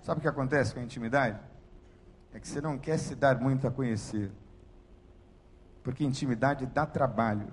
Sabe 0.03 0.19
o 0.19 0.23
que 0.23 0.29
acontece 0.29 0.75
com 0.75 0.81
a 0.81 0.83
intimidade? 0.83 1.39
É 2.35 2.41
que 2.41 2.49
você 2.49 2.61
não 2.61 2.77
quer 2.77 2.99
se 2.99 3.15
dar 3.15 3.39
muito 3.39 3.67
a 3.69 3.71
conhecer. 3.71 4.33
Porque 5.85 6.05
intimidade 6.05 6.67
dá 6.67 6.85
trabalho. 6.85 7.47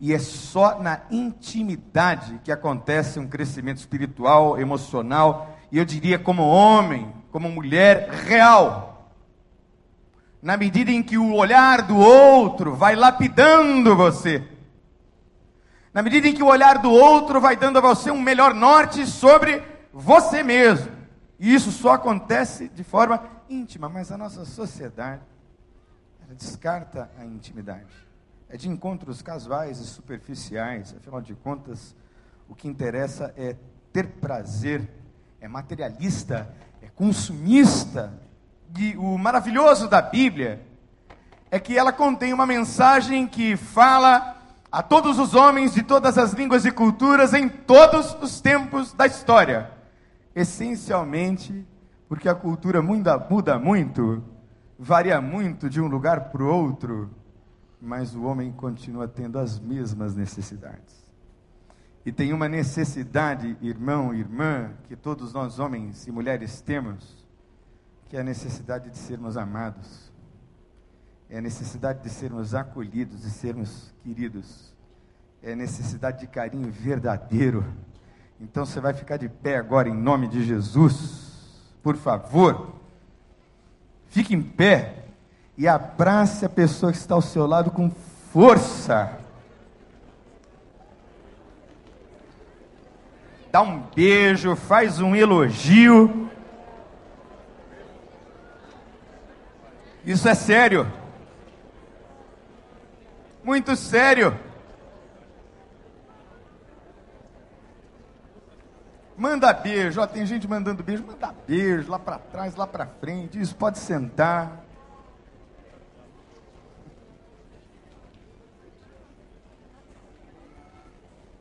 E 0.00 0.14
é 0.14 0.18
só 0.18 0.80
na 0.80 1.02
intimidade 1.10 2.40
que 2.42 2.50
acontece 2.50 3.20
um 3.20 3.28
crescimento 3.28 3.76
espiritual, 3.76 4.58
emocional, 4.58 5.58
e 5.70 5.76
eu 5.76 5.84
diria 5.84 6.18
como 6.18 6.48
homem, 6.48 7.12
como 7.30 7.50
mulher 7.50 8.08
real. 8.08 9.14
Na 10.42 10.56
medida 10.56 10.90
em 10.90 11.02
que 11.02 11.18
o 11.18 11.34
olhar 11.34 11.82
do 11.82 11.98
outro 11.98 12.74
vai 12.74 12.96
lapidando 12.96 13.94
você. 13.94 14.42
Na 15.92 16.02
medida 16.02 16.28
em 16.28 16.34
que 16.34 16.42
o 16.42 16.46
olhar 16.46 16.78
do 16.78 16.90
outro 16.90 17.38
vai 17.38 17.54
dando 17.54 17.76
a 17.76 17.82
você 17.82 18.10
um 18.10 18.22
melhor 18.22 18.54
norte 18.54 19.06
sobre 19.06 19.62
você 19.92 20.42
mesmo. 20.42 20.90
E 21.38 21.54
isso 21.54 21.70
só 21.70 21.92
acontece 21.92 22.68
de 22.68 22.82
forma 22.82 23.22
íntima, 23.50 23.88
mas 23.88 24.10
a 24.10 24.16
nossa 24.16 24.46
sociedade 24.46 25.22
descarta 26.34 27.10
a 27.18 27.24
intimidade. 27.24 28.09
É 28.52 28.56
de 28.56 28.68
encontros 28.68 29.22
casuais 29.22 29.78
e 29.78 29.86
superficiais, 29.86 30.92
afinal 30.98 31.20
de 31.20 31.34
contas, 31.36 31.94
o 32.48 32.54
que 32.54 32.66
interessa 32.66 33.32
é 33.36 33.54
ter 33.92 34.08
prazer, 34.08 34.90
é 35.40 35.46
materialista, 35.46 36.52
é 36.82 36.88
consumista. 36.88 38.12
E 38.76 38.96
o 38.96 39.16
maravilhoso 39.16 39.88
da 39.88 40.02
Bíblia 40.02 40.66
é 41.48 41.60
que 41.60 41.78
ela 41.78 41.92
contém 41.92 42.32
uma 42.32 42.44
mensagem 42.44 43.24
que 43.24 43.56
fala 43.56 44.36
a 44.72 44.82
todos 44.82 45.20
os 45.20 45.32
homens 45.36 45.72
de 45.72 45.84
todas 45.84 46.18
as 46.18 46.32
línguas 46.32 46.64
e 46.64 46.72
culturas 46.72 47.32
em 47.32 47.48
todos 47.48 48.16
os 48.20 48.40
tempos 48.40 48.92
da 48.92 49.06
história. 49.06 49.70
Essencialmente 50.34 51.64
porque 52.08 52.28
a 52.28 52.34
cultura 52.34 52.82
muda, 52.82 53.16
muda 53.16 53.56
muito, 53.60 54.20
varia 54.76 55.20
muito 55.20 55.70
de 55.70 55.80
um 55.80 55.86
lugar 55.86 56.30
para 56.30 56.42
o 56.42 56.52
outro, 56.52 57.08
mas 57.80 58.14
o 58.14 58.24
homem 58.24 58.52
continua 58.52 59.08
tendo 59.08 59.38
as 59.38 59.58
mesmas 59.58 60.14
necessidades. 60.14 61.00
E 62.04 62.12
tem 62.12 62.32
uma 62.32 62.48
necessidade, 62.48 63.56
irmão, 63.60 64.14
irmã, 64.14 64.72
que 64.84 64.96
todos 64.96 65.32
nós 65.32 65.58
homens 65.58 66.06
e 66.06 66.10
mulheres 66.10 66.60
temos, 66.60 67.26
que 68.08 68.16
é 68.16 68.20
a 68.20 68.24
necessidade 68.24 68.90
de 68.90 68.98
sermos 68.98 69.36
amados. 69.36 70.10
É 71.28 71.38
a 71.38 71.40
necessidade 71.40 72.02
de 72.02 72.10
sermos 72.10 72.54
acolhidos, 72.54 73.22
de 73.22 73.30
sermos 73.30 73.94
queridos. 74.02 74.74
É 75.42 75.52
a 75.52 75.56
necessidade 75.56 76.20
de 76.20 76.26
carinho 76.26 76.70
verdadeiro 76.70 77.64
Então 78.40 78.66
você 78.66 78.80
vai 78.80 78.92
ficar 78.92 79.16
de 79.16 79.28
pé 79.28 79.56
agora 79.56 79.88
em 79.88 79.94
nome 79.94 80.26
de 80.26 80.44
Jesus. 80.44 81.72
Por 81.82 81.96
favor. 81.96 82.74
Fique 84.08 84.34
em 84.34 84.42
pé 84.42 84.99
e 85.60 85.68
abrace 85.68 86.46
a 86.46 86.48
pessoa 86.48 86.90
que 86.90 86.96
está 86.96 87.14
ao 87.14 87.20
seu 87.20 87.46
lado 87.46 87.70
com 87.70 87.90
força. 88.32 89.18
Dá 93.52 93.60
um 93.60 93.80
beijo, 93.94 94.56
faz 94.56 95.00
um 95.00 95.14
elogio. 95.14 96.30
Isso 100.02 100.26
é 100.30 100.34
sério. 100.34 100.90
Muito 103.44 103.76
sério. 103.76 104.34
Manda 109.14 109.52
beijo, 109.52 110.00
ó, 110.00 110.06
tem 110.06 110.24
gente 110.24 110.48
mandando 110.48 110.82
beijo, 110.82 111.04
manda 111.04 111.34
beijo 111.46 111.90
lá 111.90 111.98
para 111.98 112.18
trás, 112.18 112.56
lá 112.56 112.66
para 112.66 112.86
frente, 112.86 113.38
isso 113.38 113.54
pode 113.54 113.78
sentar. 113.78 114.69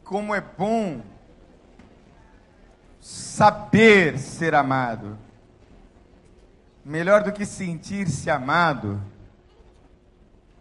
Como 0.10 0.34
é 0.34 0.42
bom 0.42 1.04
saber 3.00 4.18
ser 4.18 4.56
amado. 4.56 5.16
Melhor 6.84 7.22
do 7.22 7.32
que 7.32 7.46
sentir-se 7.46 8.28
amado 8.28 9.00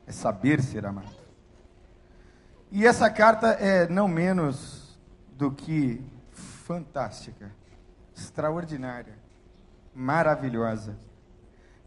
é 0.06 0.12
saber 0.12 0.60
ser 0.60 0.84
amado. 0.84 1.16
E 2.70 2.86
essa 2.86 3.08
carta 3.08 3.46
é 3.52 3.88
não 3.88 4.06
menos 4.06 4.98
do 5.30 5.50
que 5.50 6.04
fantástica, 6.66 7.50
extraordinária, 8.14 9.14
maravilhosa. 9.94 10.94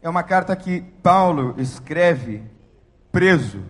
É 0.02 0.08
uma 0.08 0.24
carta 0.24 0.56
que 0.56 0.80
Paulo 1.00 1.54
escreve 1.58 2.42
preso, 3.12 3.62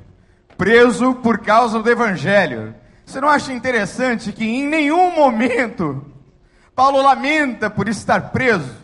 preso 0.57 1.15
por 1.17 1.41
causa 1.41 1.83
do 1.83 1.91
evangelho. 1.91 2.81
Você 3.13 3.21
não 3.21 3.29
acha 3.29 3.53
interessante 3.53 4.33
que 4.33 4.43
em 4.43 4.67
nenhum 4.67 5.15
momento 5.15 6.03
Paulo 6.75 7.03
lamenta 7.03 7.69
por 7.69 7.87
estar 7.87 8.31
preso? 8.31 8.75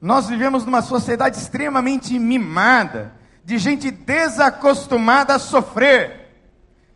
Nós 0.00 0.28
vivemos 0.28 0.64
numa 0.64 0.82
sociedade 0.82 1.36
extremamente 1.36 2.16
mimada, 2.16 3.12
de 3.44 3.58
gente 3.58 3.90
desacostumada 3.90 5.34
a 5.34 5.40
sofrer, 5.40 6.28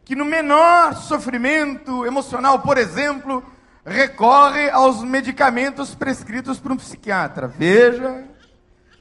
que 0.05 0.15
no 0.15 0.25
menor 0.25 0.95
sofrimento 0.95 2.07
emocional, 2.07 2.61
por 2.61 2.79
exemplo, 2.79 3.43
recorre 3.85 4.71
aos 4.71 5.03
medicamentos 5.03 5.97
prescritos 5.97 6.61
por 6.61 6.71
um 6.71 6.77
psiquiatra. 6.77 7.49
Veja 7.49 8.29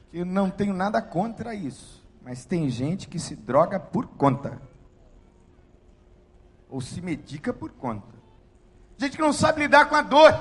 que 0.09 0.17
eu 0.17 0.25
não 0.25 0.49
tenho 0.49 0.73
nada 0.73 1.03
contra 1.03 1.53
isso, 1.53 2.03
mas 2.23 2.45
tem 2.45 2.67
gente 2.67 3.07
que 3.07 3.19
se 3.19 3.35
droga 3.35 3.79
por 3.79 4.07
conta. 4.07 4.68
Ou 6.69 6.79
se 6.79 7.01
medica 7.01 7.51
por 7.51 7.71
conta. 7.71 8.15
Gente 8.97 9.15
que 9.15 9.21
não 9.21 9.33
sabe 9.33 9.61
lidar 9.61 9.85
com 9.89 9.95
a 9.95 10.01
dor. 10.01 10.33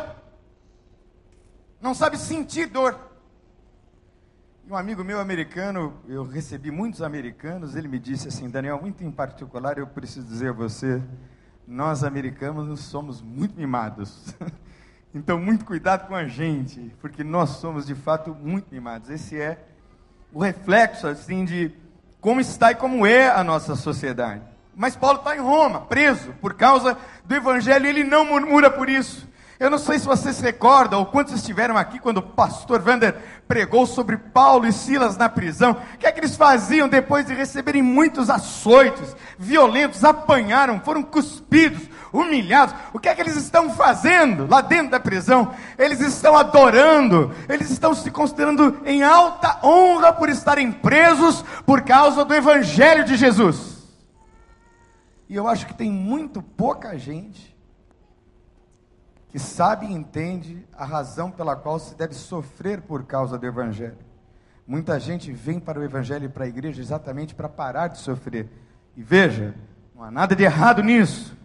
Não 1.81 1.95
sabe 1.95 2.19
sentir 2.19 2.67
dor. 2.67 2.99
Um 4.69 4.77
amigo 4.77 5.03
meu 5.03 5.19
americano, 5.19 5.95
eu 6.07 6.25
recebi 6.25 6.71
muitos 6.71 7.01
americanos, 7.01 7.75
ele 7.75 7.89
me 7.89 7.99
disse 7.99 8.29
assim, 8.29 8.51
Daniel, 8.51 8.79
muito 8.79 9.03
em 9.03 9.11
particular, 9.11 9.79
eu 9.79 9.87
preciso 9.87 10.27
dizer 10.27 10.51
a 10.51 10.53
você, 10.53 11.03
nós 11.67 12.05
americanos 12.05 12.81
somos 12.81 13.23
muito 13.23 13.57
mimados. 13.57 14.35
então, 15.15 15.39
muito 15.39 15.65
cuidado 15.65 16.07
com 16.07 16.15
a 16.15 16.27
gente, 16.27 16.95
porque 17.01 17.25
nós 17.25 17.51
somos 17.51 17.87
de 17.87 17.95
fato 17.95 18.35
muito 18.35 18.67
mimados. 18.71 19.09
Esse 19.09 19.41
é 19.41 19.59
o 20.33 20.43
reflexo 20.43 21.07
assim 21.07 21.45
de 21.45 21.73
como 22.21 22.41
está 22.41 22.73
e 22.73 22.75
como 22.75 23.07
é 23.07 23.31
a 23.31 23.43
nossa 23.43 23.75
sociedade. 23.75 24.43
Mas 24.79 24.95
Paulo 24.95 25.19
está 25.19 25.37
em 25.37 25.41
Roma, 25.41 25.81
preso 25.81 26.33
por 26.41 26.55
causa 26.55 26.97
do 27.25 27.35
evangelho, 27.35 27.85
e 27.85 27.89
ele 27.89 28.05
não 28.05 28.25
murmura 28.25 28.71
por 28.71 28.89
isso. 28.89 29.27
Eu 29.59 29.69
não 29.69 29.77
sei 29.77 29.99
se 29.99 30.07
vocês 30.07 30.37
se 30.37 30.43
recordam, 30.43 31.01
ou 31.01 31.07
quantos 31.07 31.35
estiveram 31.35 31.77
aqui 31.77 31.99
quando 31.99 32.19
o 32.19 32.23
pastor 32.23 32.81
Wander 32.87 33.17
pregou 33.49 33.89
sobre 33.89 34.17
Paulo 34.17 34.69
e 34.69 34.73
Silas 34.73 35.17
na 35.17 35.29
prisão. 35.29 35.73
O 35.73 35.99
que 35.99 36.07
é 36.07 36.13
que 36.13 36.21
eles 36.21 36.37
faziam 36.37 36.89
depois 36.89 37.27
de 37.27 37.35
receberem 37.35 37.83
muitos 37.83 38.31
açoitos, 38.31 39.17
violentos, 39.37 40.05
apanharam, 40.05 40.79
foram 40.79 41.03
cuspidos, 41.03 41.83
humilhados? 42.13 42.73
O 42.93 43.01
que 43.01 43.09
é 43.09 43.15
que 43.17 43.21
eles 43.21 43.35
estão 43.35 43.71
fazendo 43.71 44.47
lá 44.49 44.61
dentro 44.61 44.93
da 44.93 45.01
prisão? 45.01 45.53
Eles 45.77 45.99
estão 45.99 46.39
adorando, 46.39 47.35
eles 47.49 47.69
estão 47.69 47.97
se 47.97 48.13
considerando 48.13 48.79
em 48.87 49.03
alta 49.03 49.59
honra 49.65 50.13
por 50.13 50.29
estarem 50.29 50.71
presos 50.71 51.45
por 51.67 51.81
causa 51.81 52.25
do 52.25 52.33
Evangelho 52.33 53.03
de 53.03 53.17
Jesus. 53.17 53.78
E 55.29 55.37
eu 55.37 55.47
acho 55.47 55.67
que 55.67 55.75
tem 55.75 55.91
muito 55.91 56.41
pouca 56.43 56.99
gente 56.99 57.57
que 59.29 59.39
sabe 59.39 59.87
e 59.87 59.93
entende 59.93 60.67
a 60.73 60.87
razão 60.87 61.31
pela 61.31 61.55
qual 61.55 61.79
se 61.79 61.95
deve 61.95 62.15
sofrer 62.15 62.81
por 62.81 63.05
causa 63.05 63.37
do 63.37 63.47
Evangelho. 63.47 63.99
Muita 64.67 64.99
gente 64.99 65.31
vem 65.33 65.61
para 65.61 65.79
o 65.79 65.85
Evangelho 65.85 66.27
e 66.27 66.29
para 66.29 66.45
a 66.45 66.49
igreja 66.49 66.81
exatamente 66.81 67.35
para 67.35 67.49
parar 67.49 67.89
de 67.89 67.99
sofrer. 67.99 68.49
E 68.97 69.03
veja, 69.03 69.55
não 69.95 70.03
há 70.03 70.11
nada 70.11 70.35
de 70.35 70.45
errado 70.45 70.83
nisso. 70.83 71.37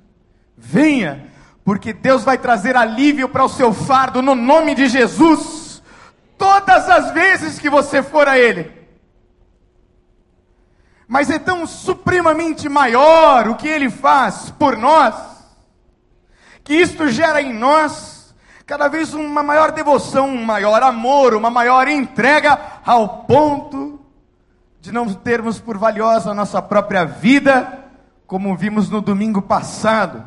Venha, 0.58 1.28
porque 1.64 1.92
Deus 1.92 2.24
vai 2.24 2.38
trazer 2.38 2.76
alívio 2.76 3.28
para 3.28 3.44
o 3.44 3.50
seu 3.50 3.74
fardo 3.74 4.22
no 4.22 4.34
nome 4.34 4.76
de 4.76 4.88
Jesus, 4.88 5.82
todas 6.38 6.90
as 6.90 7.12
vezes 7.12 7.60
que 7.60 7.70
você 7.70 8.02
for 8.02 8.28
a 8.28 8.38
Ele. 8.38 8.83
Mas 11.14 11.30
é 11.30 11.38
tão 11.38 11.68
supremamente 11.68 12.68
maior 12.68 13.48
o 13.48 13.56
que 13.56 13.68
Ele 13.68 13.88
faz 13.88 14.50
por 14.50 14.76
nós 14.76 15.14
que 16.64 16.74
isto 16.74 17.08
gera 17.08 17.40
em 17.40 17.54
nós 17.54 18.34
cada 18.66 18.88
vez 18.88 19.14
uma 19.14 19.44
maior 19.44 19.72
devoção, 19.72 20.28
um 20.28 20.44
maior 20.44 20.82
amor, 20.82 21.36
uma 21.36 21.52
maior 21.52 21.88
entrega, 21.88 22.60
ao 22.84 23.26
ponto 23.26 24.00
de 24.82 24.92
não 24.92 25.14
termos 25.14 25.60
por 25.60 25.78
valiosa 25.78 26.32
a 26.32 26.34
nossa 26.34 26.60
própria 26.64 27.06
vida, 27.06 27.86
como 28.26 28.58
vimos 28.58 28.90
no 28.90 29.00
domingo 29.00 29.40
passado. 29.40 30.26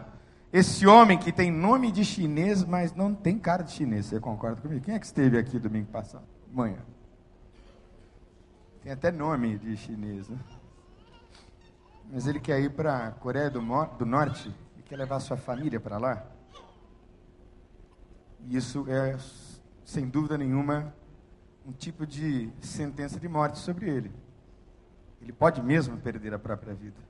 Esse 0.52 0.86
homem 0.86 1.18
que 1.18 1.32
tem 1.32 1.50
nome 1.50 1.90
de 1.90 2.04
chinês, 2.04 2.64
mas 2.64 2.94
não 2.94 3.12
tem 3.12 3.40
cara 3.40 3.64
de 3.64 3.72
chinês, 3.72 4.06
você 4.06 4.20
concorda 4.20 4.60
comigo? 4.60 4.84
Quem 4.84 4.94
é 4.94 5.00
que 5.00 5.06
esteve 5.06 5.36
aqui 5.36 5.58
domingo 5.58 5.88
passado? 5.90 6.22
Manhã. 6.54 6.78
Tem 8.84 8.92
até 8.92 9.10
nome 9.10 9.58
de 9.58 9.76
chinês, 9.76 10.28
né? 10.28 10.36
Mas 12.10 12.26
ele 12.26 12.40
quer 12.40 12.60
ir 12.60 12.70
para 12.70 13.08
a 13.08 13.10
Coreia 13.10 13.50
do, 13.50 13.60
do 13.98 14.06
Norte 14.06 14.54
quer 14.86 14.96
levar 14.96 15.18
sua 15.18 15.36
família 15.36 15.80
para 15.80 15.98
lá? 15.98 16.22
E 18.48 18.56
isso 18.56 18.86
é, 18.88 19.16
sem 19.84 20.08
dúvida 20.08 20.38
nenhuma, 20.38 20.94
um 21.66 21.72
tipo 21.72 22.06
de 22.06 22.48
sentença 22.60 23.18
de 23.18 23.28
morte 23.28 23.58
sobre 23.58 23.90
ele. 23.90 24.12
Ele 25.20 25.32
pode 25.32 25.60
mesmo 25.60 25.96
perder 25.96 26.32
a 26.32 26.38
própria 26.38 26.72
vida. 26.72 27.00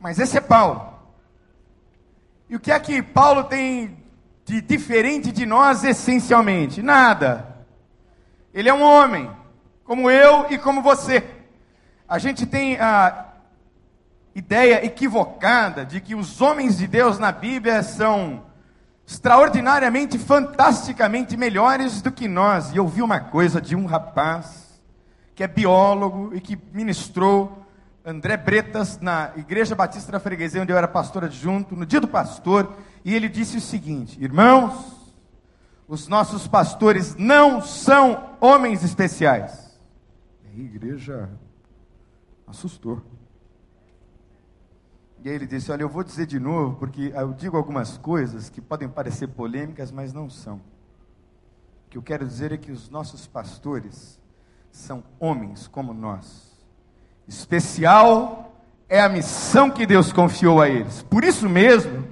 Mas 0.00 0.18
esse 0.18 0.38
é 0.38 0.40
Paulo. 0.40 1.00
E 2.48 2.56
o 2.56 2.60
que 2.60 2.72
é 2.72 2.80
que 2.80 3.02
Paulo 3.02 3.44
tem 3.44 4.02
de 4.46 4.62
diferente 4.62 5.30
de 5.30 5.44
nós 5.44 5.84
essencialmente? 5.84 6.82
Nada. 6.82 7.66
Ele 8.54 8.70
é 8.70 8.74
um 8.74 8.82
homem, 8.82 9.30
como 9.84 10.10
eu 10.10 10.50
e 10.50 10.56
como 10.56 10.80
você. 10.80 11.22
A 12.08 12.18
gente 12.18 12.46
tem 12.46 12.80
a 12.80 13.31
ideia 14.34 14.84
equivocada 14.84 15.84
de 15.84 16.00
que 16.00 16.14
os 16.14 16.40
homens 16.40 16.78
de 16.78 16.86
Deus 16.86 17.18
na 17.18 17.32
Bíblia 17.32 17.82
são 17.82 18.44
extraordinariamente, 19.06 20.18
fantasticamente 20.18 21.36
melhores 21.36 22.00
do 22.00 22.10
que 22.10 22.26
nós. 22.26 22.72
E 22.72 22.76
eu 22.76 22.86
vi 22.86 23.02
uma 23.02 23.20
coisa 23.20 23.60
de 23.60 23.76
um 23.76 23.86
rapaz 23.86 24.80
que 25.34 25.42
é 25.42 25.48
biólogo 25.48 26.30
e 26.34 26.40
que 26.40 26.58
ministrou 26.72 27.66
André 28.04 28.36
Bretas 28.36 28.98
na 29.00 29.32
Igreja 29.36 29.74
Batista 29.74 30.10
da 30.10 30.20
Freguesia, 30.20 30.62
onde 30.62 30.72
eu 30.72 30.76
era 30.76 30.88
pastor 30.88 31.24
adjunto, 31.24 31.76
no 31.76 31.86
dia 31.86 32.00
do 32.00 32.08
pastor, 32.08 32.76
e 33.04 33.14
ele 33.14 33.28
disse 33.28 33.58
o 33.58 33.60
seguinte: 33.60 34.22
Irmãos, 34.22 35.12
os 35.86 36.08
nossos 36.08 36.48
pastores 36.48 37.14
não 37.16 37.60
são 37.60 38.30
homens 38.40 38.82
especiais. 38.82 39.78
A 40.44 40.58
igreja 40.58 41.30
assustou. 42.46 43.00
E 45.24 45.28
aí 45.28 45.36
ele 45.36 45.46
disse: 45.46 45.70
Olha, 45.70 45.82
eu 45.82 45.88
vou 45.88 46.02
dizer 46.02 46.26
de 46.26 46.40
novo, 46.40 46.74
porque 46.76 47.12
eu 47.14 47.32
digo 47.32 47.56
algumas 47.56 47.96
coisas 47.96 48.50
que 48.50 48.60
podem 48.60 48.88
parecer 48.88 49.28
polêmicas, 49.28 49.92
mas 49.92 50.12
não 50.12 50.28
são. 50.28 50.56
O 50.56 51.90
que 51.90 51.98
eu 51.98 52.02
quero 52.02 52.26
dizer 52.26 52.50
é 52.50 52.56
que 52.56 52.72
os 52.72 52.90
nossos 52.90 53.26
pastores 53.26 54.20
são 54.72 55.04
homens 55.20 55.68
como 55.68 55.94
nós. 55.94 56.50
Especial 57.28 58.52
é 58.88 59.00
a 59.00 59.08
missão 59.08 59.70
que 59.70 59.86
Deus 59.86 60.12
confiou 60.12 60.60
a 60.60 60.68
eles. 60.68 61.02
Por 61.02 61.22
isso 61.22 61.48
mesmo, 61.48 62.04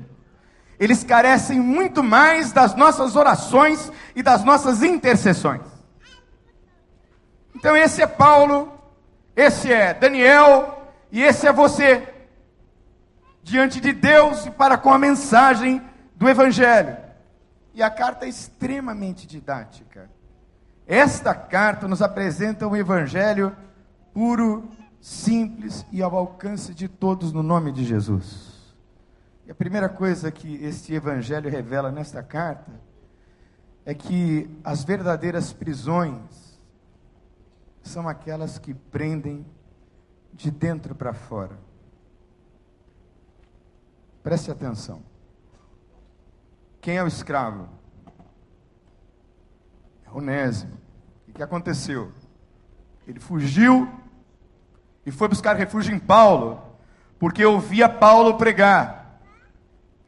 eles 0.79 1.03
carecem 1.03 1.59
muito 1.59 2.05
mais 2.05 2.53
das 2.53 2.77
nossas 2.77 3.16
orações 3.16 3.90
e 4.14 4.23
das 4.23 4.44
nossas 4.44 4.85
intercessões. 4.85 5.62
Então, 7.57 7.77
esse 7.77 8.01
é 8.01 8.07
Paulo, 8.07 8.73
esse 9.35 9.73
é 9.73 9.92
Daniel 9.92 10.92
e 11.11 11.23
esse 11.23 11.46
é 11.46 11.53
você, 11.53 12.07
diante 13.42 13.81
de 13.81 13.92
Deus 13.92 14.46
e 14.46 14.50
para 14.50 14.76
com 14.76 14.92
a 14.92 14.98
mensagem 14.98 15.83
do 16.16 16.29
Evangelho. 16.29 16.96
E 17.74 17.83
a 17.83 17.90
carta 17.90 18.26
é 18.26 18.29
extremamente 18.29 19.26
didática. 19.26 20.11
Esta 20.87 21.35
carta 21.35 21.87
nos 21.87 22.03
apresenta 22.03 22.66
o 22.66 22.76
Evangelho 22.76 23.57
puro, 24.12 24.68
simples 25.00 25.87
e 25.92 26.03
ao 26.03 26.16
alcance 26.16 26.74
de 26.74 26.88
todos 26.88 27.33
no 27.33 27.42
nome 27.42 27.72
de 27.72 27.85
Jesus. 27.85 28.74
E 29.46 29.50
a 29.50 29.55
primeira 29.55 29.88
coisa 29.88 30.31
que 30.31 30.62
este 30.64 30.94
Evangelho 30.94 31.50
revela 31.50 31.90
nesta 31.90 32.22
carta 32.22 32.72
é 33.85 33.94
que 33.94 34.50
as 34.62 34.85
verdadeiras 34.85 35.53
prisões 35.53 36.59
são 37.83 38.09
aquelas 38.09 38.59
que 38.59 38.74
prendem 38.74 39.46
de 40.33 40.50
dentro 40.50 40.94
para 40.94 41.12
fora. 41.12 41.59
Preste 44.23 44.51
atenção. 44.51 45.03
Quem 46.81 46.97
é 46.97 47.03
o 47.03 47.07
escravo? 47.07 47.69
É 50.07 50.11
Onésimo. 50.11 50.79
O 51.29 51.33
que 51.33 51.43
aconteceu? 51.43 52.13
Ele 53.07 53.21
fugiu 53.21 53.89
e 55.05 55.11
foi 55.11 55.29
buscar 55.29 55.57
refúgio 55.57 55.95
em 55.95 55.99
Paulo, 55.99 56.63
porque 57.19 57.45
ouvia 57.45 57.89
Paulo 57.89 58.37
pregar. 58.37 59.21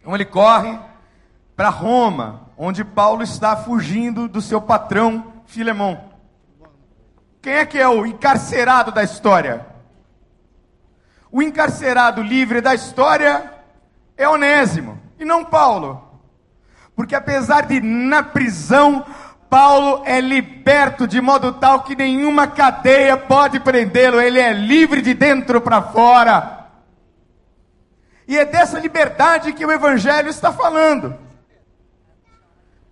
Então 0.01 0.15
ele 0.15 0.25
corre 0.25 0.79
para 1.57 1.69
Roma, 1.69 2.49
onde 2.57 2.85
Paulo 2.85 3.23
está 3.23 3.57
fugindo 3.57 4.29
do 4.29 4.41
seu 4.41 4.61
patrão 4.61 5.33
Filemão. 5.47 6.11
Quem 7.41 7.55
é 7.55 7.67
que 7.67 7.79
é 7.79 7.89
o 7.89 8.07
encarcerado 8.07 8.93
da 8.93 9.03
história? 9.03 9.67
O 11.31 11.43
encarcerado 11.43 12.23
livre 12.23 12.61
da 12.61 12.75
história 12.75 13.52
é 14.23 14.29
Onésimo, 14.29 14.99
e 15.19 15.25
não 15.25 15.45
Paulo. 15.45 16.21
Porque 16.95 17.15
apesar 17.15 17.67
de 17.67 17.81
na 17.81 18.23
prisão, 18.23 19.05
Paulo 19.49 20.03
é 20.05 20.21
liberto 20.21 21.07
de 21.07 21.21
modo 21.21 21.53
tal 21.53 21.83
que 21.83 21.97
nenhuma 21.97 22.47
cadeia 22.47 23.17
pode 23.17 23.61
prendê-lo, 23.61 24.21
ele 24.21 24.39
é 24.39 24.53
livre 24.53 25.03
de 25.03 25.15
dentro 25.15 25.61
para 25.61 25.83
fora. 25.83 26.69
E 28.27 28.39
é 28.39 28.45
dessa 28.45 28.79
liberdade 28.79 29.53
que 29.53 29.67
o 29.67 29.73
Evangelho 29.73 30.29
está 30.29 30.53
falando. 30.53 31.19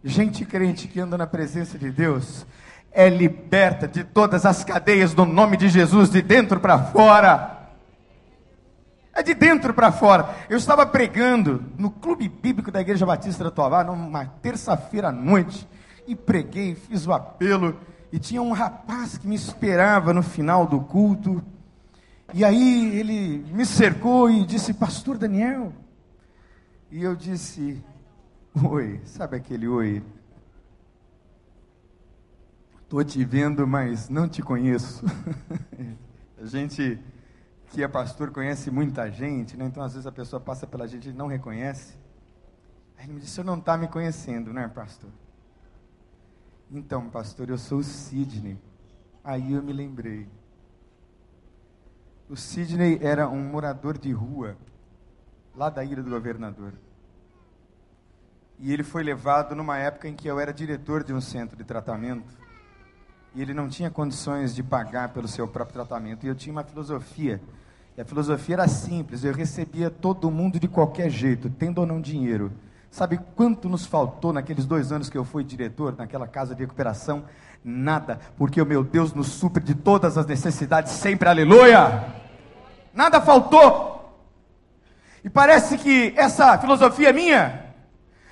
Gente 0.02 0.44
crente 0.44 0.88
que 0.88 1.00
anda 1.00 1.16
na 1.16 1.26
presença 1.26 1.78
de 1.78 1.90
Deus 1.90 2.46
é 2.92 3.08
liberta 3.08 3.86
de 3.86 4.02
todas 4.02 4.44
as 4.44 4.64
cadeias 4.64 5.14
no 5.14 5.24
nome 5.24 5.56
de 5.56 5.68
Jesus, 5.68 6.10
de 6.10 6.20
dentro 6.20 6.58
para 6.60 6.78
fora. 6.78 7.59
É 9.20 9.22
de 9.22 9.34
dentro 9.34 9.74
para 9.74 9.92
fora. 9.92 10.34
Eu 10.48 10.56
estava 10.56 10.86
pregando 10.86 11.62
no 11.76 11.90
Clube 11.90 12.26
Bíblico 12.26 12.70
da 12.70 12.80
Igreja 12.80 13.04
Batista 13.04 13.44
da 13.44 13.50
Tovar, 13.50 13.84
numa 13.84 14.24
terça-feira 14.24 15.08
à 15.08 15.12
noite, 15.12 15.68
e 16.06 16.16
preguei, 16.16 16.74
fiz 16.74 17.06
o 17.06 17.12
apelo, 17.12 17.78
e 18.10 18.18
tinha 18.18 18.40
um 18.40 18.52
rapaz 18.52 19.18
que 19.18 19.28
me 19.28 19.34
esperava 19.34 20.14
no 20.14 20.22
final 20.22 20.66
do 20.66 20.80
culto. 20.80 21.44
E 22.32 22.42
aí 22.42 22.98
ele 22.98 23.44
me 23.52 23.66
cercou 23.66 24.30
e 24.30 24.46
disse: 24.46 24.72
Pastor 24.72 25.18
Daniel. 25.18 25.70
E 26.90 27.02
eu 27.02 27.14
disse: 27.14 27.84
Oi, 28.70 29.02
sabe 29.04 29.36
aquele 29.36 29.68
oi? 29.68 30.02
Estou 32.84 33.04
te 33.04 33.22
vendo, 33.22 33.66
mas 33.66 34.08
não 34.08 34.26
te 34.26 34.40
conheço. 34.40 35.04
A 36.40 36.46
gente 36.46 36.98
que 37.70 37.82
é 37.82 37.88
pastor 37.88 38.32
conhece 38.32 38.70
muita 38.70 39.10
gente, 39.10 39.56
né? 39.56 39.64
então 39.64 39.82
às 39.82 39.92
vezes 39.92 40.06
a 40.06 40.12
pessoa 40.12 40.40
passa 40.40 40.66
pela 40.66 40.86
gente 40.88 41.08
e 41.08 41.12
não 41.12 41.28
reconhece. 41.28 41.96
Aí 42.98 43.06
ele 43.06 43.14
me 43.14 43.20
disse: 43.20 43.34
Você 43.34 43.42
não 43.42 43.58
está 43.58 43.76
me 43.76 43.86
conhecendo, 43.86 44.52
né, 44.52 44.68
pastor? 44.68 45.10
Então, 46.70 47.08
pastor, 47.08 47.48
eu 47.48 47.58
sou 47.58 47.78
o 47.78 47.84
Sidney. 47.84 48.58
Aí 49.24 49.52
eu 49.52 49.62
me 49.62 49.72
lembrei. 49.72 50.28
O 52.28 52.36
Sidney 52.36 52.98
era 53.02 53.28
um 53.28 53.42
morador 53.42 53.98
de 53.98 54.12
rua, 54.12 54.56
lá 55.54 55.70
da 55.70 55.84
ilha 55.84 56.02
do 56.02 56.10
governador. 56.10 56.74
E 58.58 58.72
ele 58.72 58.82
foi 58.84 59.02
levado 59.02 59.54
numa 59.54 59.78
época 59.78 60.08
em 60.08 60.14
que 60.14 60.28
eu 60.28 60.38
era 60.38 60.52
diretor 60.52 61.02
de 61.02 61.12
um 61.12 61.20
centro 61.20 61.56
de 61.56 61.64
tratamento. 61.64 62.38
E 63.34 63.40
ele 63.40 63.54
não 63.54 63.68
tinha 63.68 63.90
condições 63.90 64.54
de 64.54 64.62
pagar 64.62 65.12
pelo 65.12 65.26
seu 65.26 65.48
próprio 65.48 65.74
tratamento. 65.74 66.24
E 66.24 66.28
eu 66.28 66.34
tinha 66.34 66.52
uma 66.52 66.64
filosofia 66.64 67.40
e 67.96 68.00
a 68.00 68.04
filosofia 68.04 68.54
era 68.54 68.68
simples, 68.68 69.24
eu 69.24 69.32
recebia 69.32 69.90
todo 69.90 70.30
mundo 70.30 70.58
de 70.58 70.68
qualquer 70.68 71.10
jeito, 71.10 71.50
tendo 71.50 71.78
ou 71.78 71.86
não 71.86 72.00
dinheiro. 72.00 72.52
Sabe 72.90 73.20
quanto 73.36 73.68
nos 73.68 73.86
faltou 73.86 74.32
naqueles 74.32 74.64
dois 74.64 74.90
anos 74.90 75.08
que 75.08 75.18
eu 75.18 75.24
fui 75.24 75.44
diretor 75.44 75.94
naquela 75.96 76.26
casa 76.26 76.54
de 76.54 76.62
recuperação? 76.62 77.24
Nada, 77.62 78.18
porque 78.36 78.60
o 78.60 78.66
meu 78.66 78.82
Deus 78.82 79.12
nos 79.12 79.28
supre 79.28 79.62
de 79.62 79.74
todas 79.74 80.16
as 80.16 80.26
necessidades 80.26 80.92
sempre, 80.92 81.28
aleluia! 81.28 82.04
Nada 82.92 83.20
faltou. 83.20 84.18
E 85.22 85.28
parece 85.28 85.76
que 85.76 86.14
essa 86.16 86.58
filosofia 86.58 87.12
minha 87.12 87.66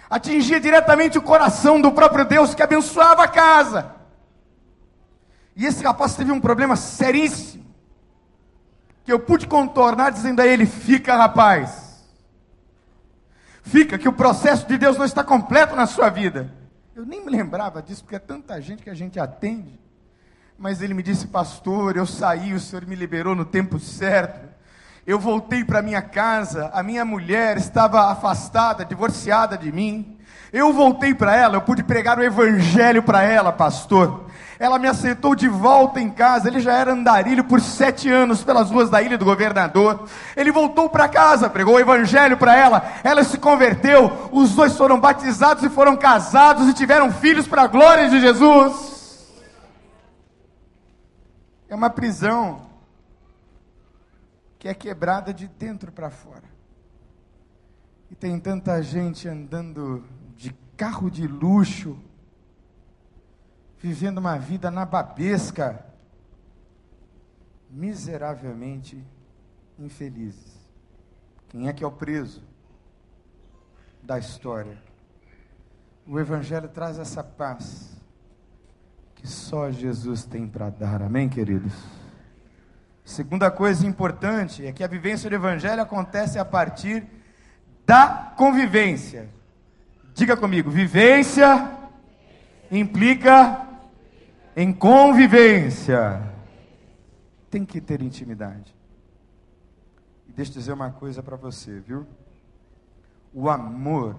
atingia 0.08 0.58
diretamente 0.58 1.18
o 1.18 1.22
coração 1.22 1.80
do 1.80 1.92
próprio 1.92 2.24
Deus 2.24 2.54
que 2.54 2.62
abençoava 2.62 3.24
a 3.24 3.28
casa. 3.28 3.94
E 5.54 5.66
esse 5.66 5.84
rapaz 5.84 6.16
teve 6.16 6.32
um 6.32 6.40
problema 6.40 6.74
seríssimo 6.74 7.67
que 9.08 9.12
eu 9.12 9.18
pude 9.18 9.46
contornar 9.46 10.10
dizendo 10.10 10.40
a 10.40 10.46
ele: 10.46 10.66
fica, 10.66 11.16
rapaz. 11.16 12.04
Fica, 13.62 13.96
que 13.96 14.06
o 14.06 14.12
processo 14.12 14.66
de 14.66 14.76
Deus 14.76 14.98
não 14.98 15.04
está 15.06 15.24
completo 15.24 15.74
na 15.74 15.86
sua 15.86 16.10
vida. 16.10 16.52
Eu 16.94 17.06
nem 17.06 17.24
me 17.24 17.30
lembrava 17.30 17.80
disso, 17.80 18.02
porque 18.02 18.16
é 18.16 18.18
tanta 18.18 18.60
gente 18.60 18.82
que 18.82 18.90
a 18.90 18.94
gente 18.94 19.18
atende. 19.18 19.80
Mas 20.58 20.82
ele 20.82 20.92
me 20.92 21.02
disse, 21.02 21.26
pastor, 21.26 21.96
eu 21.96 22.04
saí, 22.04 22.52
o 22.52 22.60
senhor 22.60 22.84
me 22.84 22.94
liberou 22.94 23.34
no 23.34 23.46
tempo 23.46 23.78
certo. 23.80 24.46
Eu 25.06 25.18
voltei 25.18 25.64
para 25.64 25.80
minha 25.80 26.02
casa, 26.02 26.70
a 26.74 26.82
minha 26.82 27.04
mulher 27.04 27.56
estava 27.56 28.10
afastada, 28.12 28.84
divorciada 28.84 29.56
de 29.56 29.72
mim. 29.72 30.18
Eu 30.52 30.70
voltei 30.70 31.14
para 31.14 31.34
ela, 31.34 31.56
eu 31.56 31.62
pude 31.62 31.82
pregar 31.82 32.18
o 32.18 32.24
evangelho 32.24 33.02
para 33.02 33.22
ela, 33.22 33.52
pastor. 33.52 34.26
Ela 34.58 34.78
me 34.78 34.88
aceitou 34.88 35.34
de 35.34 35.48
volta 35.48 36.00
em 36.00 36.10
casa. 36.10 36.48
Ele 36.48 36.60
já 36.60 36.72
era 36.72 36.92
andarilho 36.92 37.44
por 37.44 37.60
sete 37.60 38.10
anos 38.10 38.42
pelas 38.42 38.70
ruas 38.70 38.90
da 38.90 39.00
ilha 39.00 39.16
do 39.16 39.24
governador. 39.24 40.08
Ele 40.36 40.50
voltou 40.50 40.88
para 40.90 41.08
casa, 41.08 41.48
pregou 41.48 41.74
o 41.74 41.80
evangelho 41.80 42.36
para 42.36 42.56
ela. 42.56 42.82
Ela 43.04 43.22
se 43.22 43.38
converteu. 43.38 44.28
Os 44.32 44.54
dois 44.54 44.76
foram 44.76 44.98
batizados 44.98 45.62
e 45.62 45.68
foram 45.68 45.96
casados 45.96 46.68
e 46.68 46.74
tiveram 46.74 47.12
filhos 47.12 47.46
para 47.46 47.62
a 47.62 47.68
glória 47.68 48.10
de 48.10 48.20
Jesus. 48.20 48.98
É 51.68 51.74
uma 51.74 51.90
prisão 51.90 52.66
que 54.58 54.66
é 54.66 54.74
quebrada 54.74 55.32
de 55.32 55.46
dentro 55.46 55.92
para 55.92 56.10
fora. 56.10 56.44
E 58.10 58.14
tem 58.14 58.40
tanta 58.40 58.82
gente 58.82 59.28
andando 59.28 60.04
de 60.34 60.52
carro 60.76 61.10
de 61.10 61.26
luxo, 61.26 61.96
vivendo 63.80 64.18
uma 64.18 64.36
vida 64.38 64.70
nababesca, 64.70 65.84
miseravelmente 67.70 69.02
infelizes. 69.78 70.58
Quem 71.48 71.68
é 71.68 71.72
que 71.72 71.84
é 71.84 71.86
o 71.86 71.92
preso 71.92 72.42
da 74.02 74.18
história? 74.18 74.76
O 76.06 76.18
Evangelho 76.18 76.68
traz 76.68 76.98
essa 76.98 77.22
paz 77.22 77.96
que 79.14 79.26
só 79.26 79.70
Jesus 79.70 80.24
tem 80.24 80.46
para 80.46 80.70
dar, 80.70 81.02
amém, 81.02 81.28
queridos? 81.28 81.72
Segunda 83.04 83.50
coisa 83.50 83.86
importante 83.86 84.66
é 84.66 84.72
que 84.72 84.84
a 84.84 84.88
vivência 84.88 85.30
do 85.30 85.36
Evangelho 85.36 85.82
acontece 85.82 86.38
a 86.38 86.44
partir 86.44 87.06
da 87.86 88.32
convivência. 88.36 89.28
Diga 90.14 90.36
comigo, 90.36 90.70
vivência 90.70 91.78
implica 92.70 93.67
em 94.60 94.72
convivência, 94.72 96.20
tem 97.48 97.64
que 97.64 97.80
ter 97.80 98.02
intimidade. 98.02 98.74
E 100.26 100.32
deixa 100.32 100.50
eu 100.50 100.54
dizer 100.56 100.72
uma 100.72 100.90
coisa 100.90 101.22
para 101.22 101.36
você, 101.36 101.78
viu? 101.78 102.04
O 103.32 103.48
amor, 103.48 104.16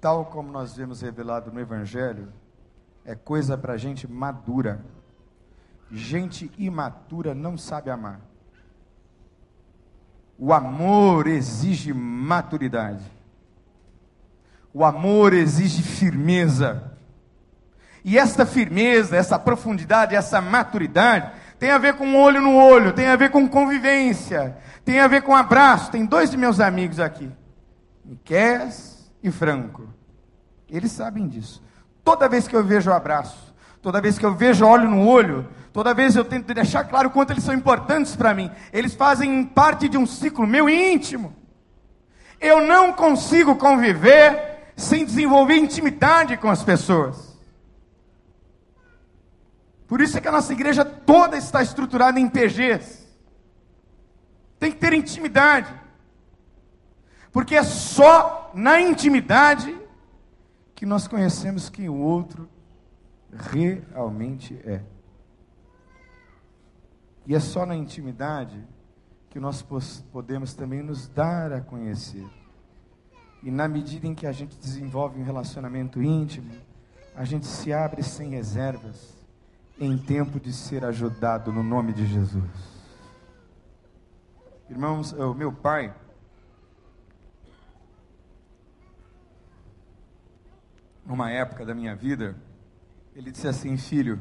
tal 0.00 0.26
como 0.26 0.52
nós 0.52 0.76
vemos 0.76 1.00
revelado 1.00 1.50
no 1.50 1.58
Evangelho, 1.58 2.32
é 3.04 3.16
coisa 3.16 3.58
para 3.58 3.76
gente 3.76 4.06
madura. 4.06 4.84
Gente 5.90 6.48
imatura 6.56 7.34
não 7.34 7.58
sabe 7.58 7.90
amar. 7.90 8.20
O 10.38 10.52
amor 10.52 11.26
exige 11.26 11.92
maturidade. 11.92 13.04
O 14.72 14.84
amor 14.84 15.32
exige 15.32 15.82
firmeza. 15.82 16.91
E 18.04 18.18
esta 18.18 18.44
firmeza, 18.44 19.16
essa 19.16 19.38
profundidade, 19.38 20.14
essa 20.14 20.40
maturidade 20.40 21.30
tem 21.58 21.70
a 21.70 21.78
ver 21.78 21.94
com 21.94 22.16
olho 22.16 22.40
no 22.40 22.56
olho, 22.56 22.92
tem 22.92 23.06
a 23.06 23.14
ver 23.14 23.30
com 23.30 23.48
convivência, 23.48 24.56
tem 24.84 24.98
a 24.98 25.06
ver 25.06 25.22
com 25.22 25.36
abraço. 25.36 25.92
Tem 25.92 26.04
dois 26.04 26.28
de 26.28 26.36
meus 26.36 26.58
amigos 26.58 26.98
aqui, 26.98 27.30
Miqués 28.04 29.08
e 29.22 29.30
Franco. 29.30 29.86
Eles 30.68 30.90
sabem 30.90 31.28
disso. 31.28 31.62
Toda 32.02 32.28
vez 32.28 32.48
que 32.48 32.56
eu 32.56 32.64
vejo 32.64 32.90
o 32.90 32.92
abraço, 32.92 33.54
toda 33.80 34.00
vez 34.00 34.18
que 34.18 34.26
eu 34.26 34.34
vejo 34.34 34.66
olho 34.66 34.90
no 34.90 35.06
olho, 35.06 35.48
toda 35.72 35.94
vez 35.94 36.16
eu 36.16 36.24
tento 36.24 36.52
deixar 36.52 36.82
claro 36.82 37.10
quanto 37.10 37.30
eles 37.30 37.44
são 37.44 37.54
importantes 37.54 38.16
para 38.16 38.34
mim. 38.34 38.50
Eles 38.72 38.94
fazem 38.94 39.44
parte 39.44 39.88
de 39.88 39.96
um 39.96 40.04
ciclo 40.04 40.44
meu 40.48 40.68
íntimo. 40.68 41.32
Eu 42.40 42.60
não 42.60 42.92
consigo 42.92 43.54
conviver 43.54 44.72
sem 44.76 45.04
desenvolver 45.04 45.54
intimidade 45.54 46.36
com 46.36 46.50
as 46.50 46.64
pessoas. 46.64 47.31
Por 49.92 50.00
isso 50.00 50.16
é 50.16 50.22
que 50.22 50.28
a 50.28 50.32
nossa 50.32 50.54
igreja 50.54 50.86
toda 50.86 51.36
está 51.36 51.60
estruturada 51.60 52.18
em 52.18 52.26
PGs. 52.26 53.06
Tem 54.58 54.72
que 54.72 54.78
ter 54.78 54.94
intimidade. 54.94 55.70
Porque 57.30 57.54
é 57.54 57.62
só 57.62 58.50
na 58.54 58.80
intimidade 58.80 59.78
que 60.74 60.86
nós 60.86 61.06
conhecemos 61.06 61.68
quem 61.68 61.90
o 61.90 61.98
outro 61.98 62.48
realmente 63.30 64.58
é. 64.64 64.80
E 67.26 67.34
é 67.34 67.38
só 67.38 67.66
na 67.66 67.76
intimidade 67.76 68.66
que 69.28 69.38
nós 69.38 69.60
podemos 70.10 70.54
também 70.54 70.82
nos 70.82 71.06
dar 71.06 71.52
a 71.52 71.60
conhecer. 71.60 72.26
E 73.42 73.50
na 73.50 73.68
medida 73.68 74.06
em 74.06 74.14
que 74.14 74.26
a 74.26 74.32
gente 74.32 74.58
desenvolve 74.58 75.20
um 75.20 75.22
relacionamento 75.22 76.02
íntimo, 76.02 76.50
a 77.14 77.26
gente 77.26 77.44
se 77.44 77.74
abre 77.74 78.02
sem 78.02 78.30
reservas 78.30 79.20
em 79.78 79.96
tempo 79.96 80.38
de 80.38 80.52
ser 80.52 80.84
ajudado 80.84 81.52
no 81.52 81.62
nome 81.62 81.92
de 81.92 82.06
Jesus. 82.06 82.72
Irmãos, 84.70 85.12
o 85.12 85.34
meu 85.34 85.52
pai, 85.52 85.94
numa 91.04 91.30
época 91.30 91.64
da 91.64 91.74
minha 91.74 91.94
vida, 91.94 92.36
ele 93.14 93.30
disse 93.30 93.46
assim: 93.48 93.76
Filho, 93.76 94.20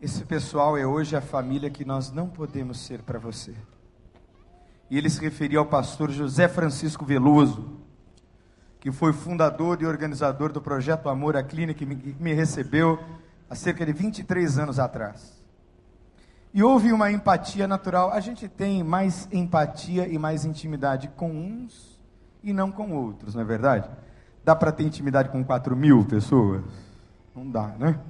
esse 0.00 0.24
pessoal 0.24 0.76
é 0.76 0.86
hoje 0.86 1.14
a 1.14 1.20
família 1.20 1.70
que 1.70 1.84
nós 1.84 2.10
não 2.10 2.28
podemos 2.28 2.78
ser 2.80 3.02
para 3.02 3.18
você. 3.18 3.54
E 4.90 4.98
ele 4.98 5.08
se 5.08 5.20
referia 5.20 5.58
ao 5.58 5.66
pastor 5.66 6.10
José 6.10 6.48
Francisco 6.48 7.04
Veloso, 7.04 7.78
que 8.80 8.90
foi 8.90 9.12
fundador 9.12 9.80
e 9.80 9.86
organizador 9.86 10.52
do 10.52 10.60
projeto 10.60 11.08
Amor 11.08 11.36
à 11.36 11.42
Clínica, 11.42 11.84
que 11.84 11.86
me 11.86 12.32
recebeu 12.32 12.98
há 13.52 13.54
cerca 13.54 13.84
de 13.84 13.92
23 13.92 14.58
anos 14.58 14.78
atrás. 14.78 15.38
E 16.54 16.62
houve 16.62 16.90
uma 16.90 17.12
empatia 17.12 17.68
natural. 17.68 18.10
A 18.10 18.18
gente 18.18 18.48
tem 18.48 18.82
mais 18.82 19.28
empatia 19.30 20.08
e 20.08 20.18
mais 20.18 20.46
intimidade 20.46 21.08
com 21.08 21.30
uns 21.30 22.00
e 22.42 22.50
não 22.50 22.72
com 22.72 22.92
outros, 22.92 23.34
não 23.34 23.42
é 23.42 23.44
verdade? 23.44 23.90
Dá 24.42 24.56
para 24.56 24.72
ter 24.72 24.84
intimidade 24.84 25.28
com 25.28 25.44
4 25.44 25.76
mil 25.76 26.02
pessoas? 26.06 26.64
Não 27.36 27.48
dá, 27.48 27.66
né? 27.78 28.00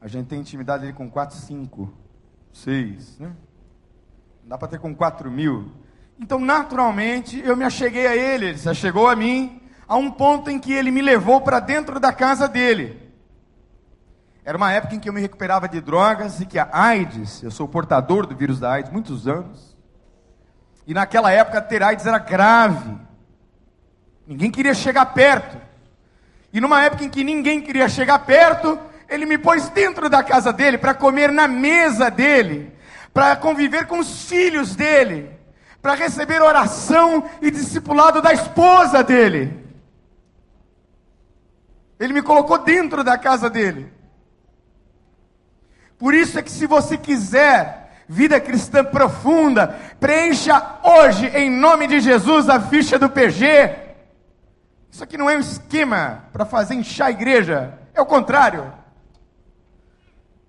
A 0.00 0.08
gente 0.08 0.26
tem 0.26 0.40
intimidade 0.40 0.82
ali 0.82 0.92
com 0.92 1.08
4, 1.08 1.36
5, 1.36 1.92
6, 2.52 3.20
né? 3.20 3.28
Não 4.42 4.48
dá 4.48 4.58
para 4.58 4.66
ter 4.66 4.80
com 4.80 4.92
4 4.92 5.30
mil. 5.30 5.70
Então, 6.18 6.40
naturalmente, 6.40 7.38
eu 7.38 7.56
me 7.56 7.64
acheguei 7.64 8.08
a 8.08 8.16
ele, 8.16 8.46
ele 8.46 8.58
se 8.58 8.68
achegou 8.68 9.08
a 9.08 9.14
mim, 9.14 9.62
a 9.86 9.96
um 9.96 10.10
ponto 10.10 10.50
em 10.50 10.58
que 10.58 10.72
ele 10.72 10.90
me 10.90 11.00
levou 11.00 11.40
para 11.40 11.60
dentro 11.60 12.00
da 12.00 12.12
casa 12.12 12.48
dele. 12.48 13.07
Era 14.48 14.56
uma 14.56 14.72
época 14.72 14.94
em 14.94 14.98
que 14.98 15.06
eu 15.06 15.12
me 15.12 15.20
recuperava 15.20 15.68
de 15.68 15.78
drogas 15.78 16.40
e 16.40 16.46
que 16.46 16.58
a 16.58 16.70
AIDS, 16.72 17.42
eu 17.42 17.50
sou 17.50 17.68
portador 17.68 18.26
do 18.26 18.34
vírus 18.34 18.58
da 18.58 18.72
AIDS 18.72 18.90
muitos 18.90 19.28
anos. 19.28 19.76
E 20.86 20.94
naquela 20.94 21.30
época 21.30 21.60
ter 21.60 21.82
AIDS 21.82 22.06
era 22.06 22.16
grave. 22.16 22.96
Ninguém 24.26 24.50
queria 24.50 24.72
chegar 24.72 25.04
perto. 25.12 25.58
E 26.50 26.62
numa 26.62 26.82
época 26.82 27.04
em 27.04 27.10
que 27.10 27.22
ninguém 27.22 27.60
queria 27.60 27.90
chegar 27.90 28.20
perto, 28.20 28.80
ele 29.06 29.26
me 29.26 29.36
pôs 29.36 29.68
dentro 29.68 30.08
da 30.08 30.22
casa 30.22 30.50
dele 30.50 30.78
para 30.78 30.94
comer 30.94 31.30
na 31.30 31.46
mesa 31.46 32.10
dele, 32.10 32.72
para 33.12 33.36
conviver 33.36 33.86
com 33.86 33.98
os 33.98 34.30
filhos 34.30 34.74
dele, 34.74 35.30
para 35.82 35.94
receber 35.94 36.40
oração 36.40 37.28
e 37.42 37.50
discipulado 37.50 38.22
da 38.22 38.32
esposa 38.32 39.04
dele. 39.04 39.62
Ele 42.00 42.14
me 42.14 42.22
colocou 42.22 42.56
dentro 42.56 43.04
da 43.04 43.18
casa 43.18 43.50
dele. 43.50 43.97
Por 45.98 46.14
isso 46.14 46.38
é 46.38 46.42
que 46.42 46.50
se 46.50 46.66
você 46.66 46.96
quiser 46.96 48.04
vida 48.08 48.40
cristã 48.40 48.82
profunda, 48.82 49.68
preencha 50.00 50.78
hoje, 50.82 51.26
em 51.26 51.50
nome 51.50 51.86
de 51.86 52.00
Jesus, 52.00 52.48
a 52.48 52.58
ficha 52.58 52.98
do 52.98 53.10
PG. 53.10 53.76
Isso 54.90 55.04
aqui 55.04 55.18
não 55.18 55.28
é 55.28 55.36
um 55.36 55.40
esquema 55.40 56.24
para 56.32 56.46
fazer 56.46 56.74
inchar 56.74 57.08
a 57.08 57.10
igreja, 57.10 57.78
é 57.92 58.00
o 58.00 58.06
contrário. 58.06 58.72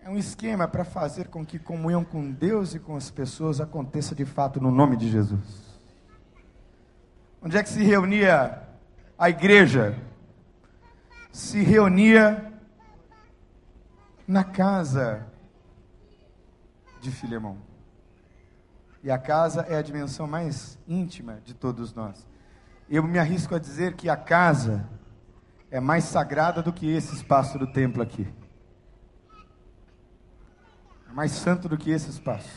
É 0.02 0.10
um 0.10 0.18
esquema 0.18 0.68
para 0.68 0.86
fazer 0.86 1.28
com 1.28 1.46
que 1.46 1.60
comunhão 1.60 2.04
com 2.04 2.32
Deus 2.32 2.74
e 2.74 2.80
com 2.80 2.96
as 2.96 3.12
pessoas 3.12 3.60
aconteça 3.60 4.16
de 4.16 4.26
fato 4.26 4.62
no 4.62 4.72
nome 4.72 4.96
de 4.96 5.10
Jesus. 5.10 5.70
Onde 7.42 7.58
é 7.58 7.64
que 7.64 7.70
se 7.70 7.84
reunia 7.84 8.64
a 9.18 9.30
igreja? 9.30 9.96
Se 11.32 11.62
reunia 11.62 12.52
na 14.28 14.44
casa 14.44 15.29
de 17.00 17.12
Filemão. 17.12 17.58
E 19.04 19.10
a 19.10 19.18
casa 19.18 19.62
é 19.70 19.78
a 19.78 19.82
dimensão 19.82 20.28
mais 20.28 20.78
íntima 20.88 21.40
de 21.46 21.54
todos 21.54 21.94
nós. 21.94 22.28
Eu 22.90 23.04
me 23.04 23.18
arrisco 23.18 23.56
a 23.56 23.60
dizer 23.60 23.94
que 23.94 24.10
a 24.10 24.18
casa 24.18 24.88
é 25.72 25.80
mais 25.80 26.04
sagrada 26.04 26.62
do 26.62 26.74
que 26.74 26.90
esse 26.90 27.16
espaço 27.16 27.58
do 27.58 27.68
templo 27.68 28.02
aqui. 28.02 28.28
É 31.10 31.14
mais 31.14 31.32
santo 31.32 31.70
do 31.70 31.78
que 31.78 31.92
esse 31.92 32.10
espaço. 32.10 32.50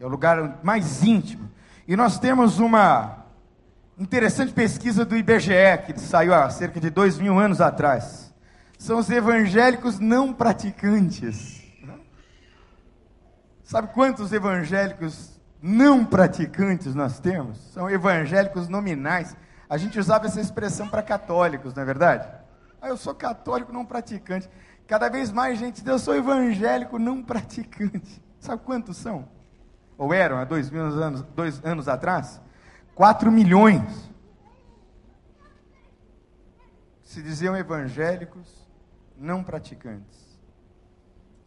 É 0.00 0.04
o 0.04 0.08
lugar 0.08 0.60
mais 0.64 1.02
íntimo. 1.02 1.50
E 1.86 1.96
nós 1.96 2.18
temos 2.18 2.58
uma 2.58 3.24
interessante 3.98 4.52
pesquisa 4.52 5.04
do 5.04 5.16
IBGE, 5.16 5.78
que 5.86 6.00
saiu 6.00 6.34
há 6.34 6.50
cerca 6.50 6.80
de 6.80 6.90
dois 6.90 7.18
mil 7.18 7.38
anos 7.38 7.60
atrás. 7.60 8.34
São 8.78 8.98
os 8.98 9.08
evangélicos 9.08 10.00
não 10.00 10.32
praticantes. 10.32 11.63
Sabe 13.64 13.88
quantos 13.94 14.30
evangélicos 14.30 15.40
não 15.60 16.04
praticantes 16.04 16.94
nós 16.94 17.18
temos? 17.18 17.58
São 17.72 17.88
evangélicos 17.90 18.68
nominais. 18.68 19.34
A 19.68 19.78
gente 19.78 19.98
usava 19.98 20.26
essa 20.26 20.38
expressão 20.40 20.86
para 20.86 21.02
católicos, 21.02 21.74
não 21.74 21.82
é 21.82 21.86
verdade? 21.86 22.28
Ah, 22.80 22.88
eu 22.88 22.96
sou 22.98 23.14
católico 23.14 23.72
não 23.72 23.86
praticante. 23.86 24.50
Cada 24.86 25.08
vez 25.08 25.32
mais 25.32 25.58
gente 25.58 25.76
diz, 25.76 25.86
eu 25.86 25.98
sou 25.98 26.14
evangélico 26.14 26.98
não 26.98 27.22
praticante. 27.22 28.22
Sabe 28.38 28.62
quantos 28.62 28.98
são? 28.98 29.26
Ou 29.96 30.12
eram 30.12 30.36
há 30.36 30.44
dois, 30.44 30.68
mil 30.70 30.82
anos, 30.82 31.22
dois 31.34 31.64
anos 31.64 31.88
atrás? 31.88 32.42
Quatro 32.94 33.32
milhões. 33.32 34.10
Se 37.02 37.22
diziam 37.22 37.56
evangélicos 37.56 38.68
não 39.16 39.42
praticantes. 39.42 40.33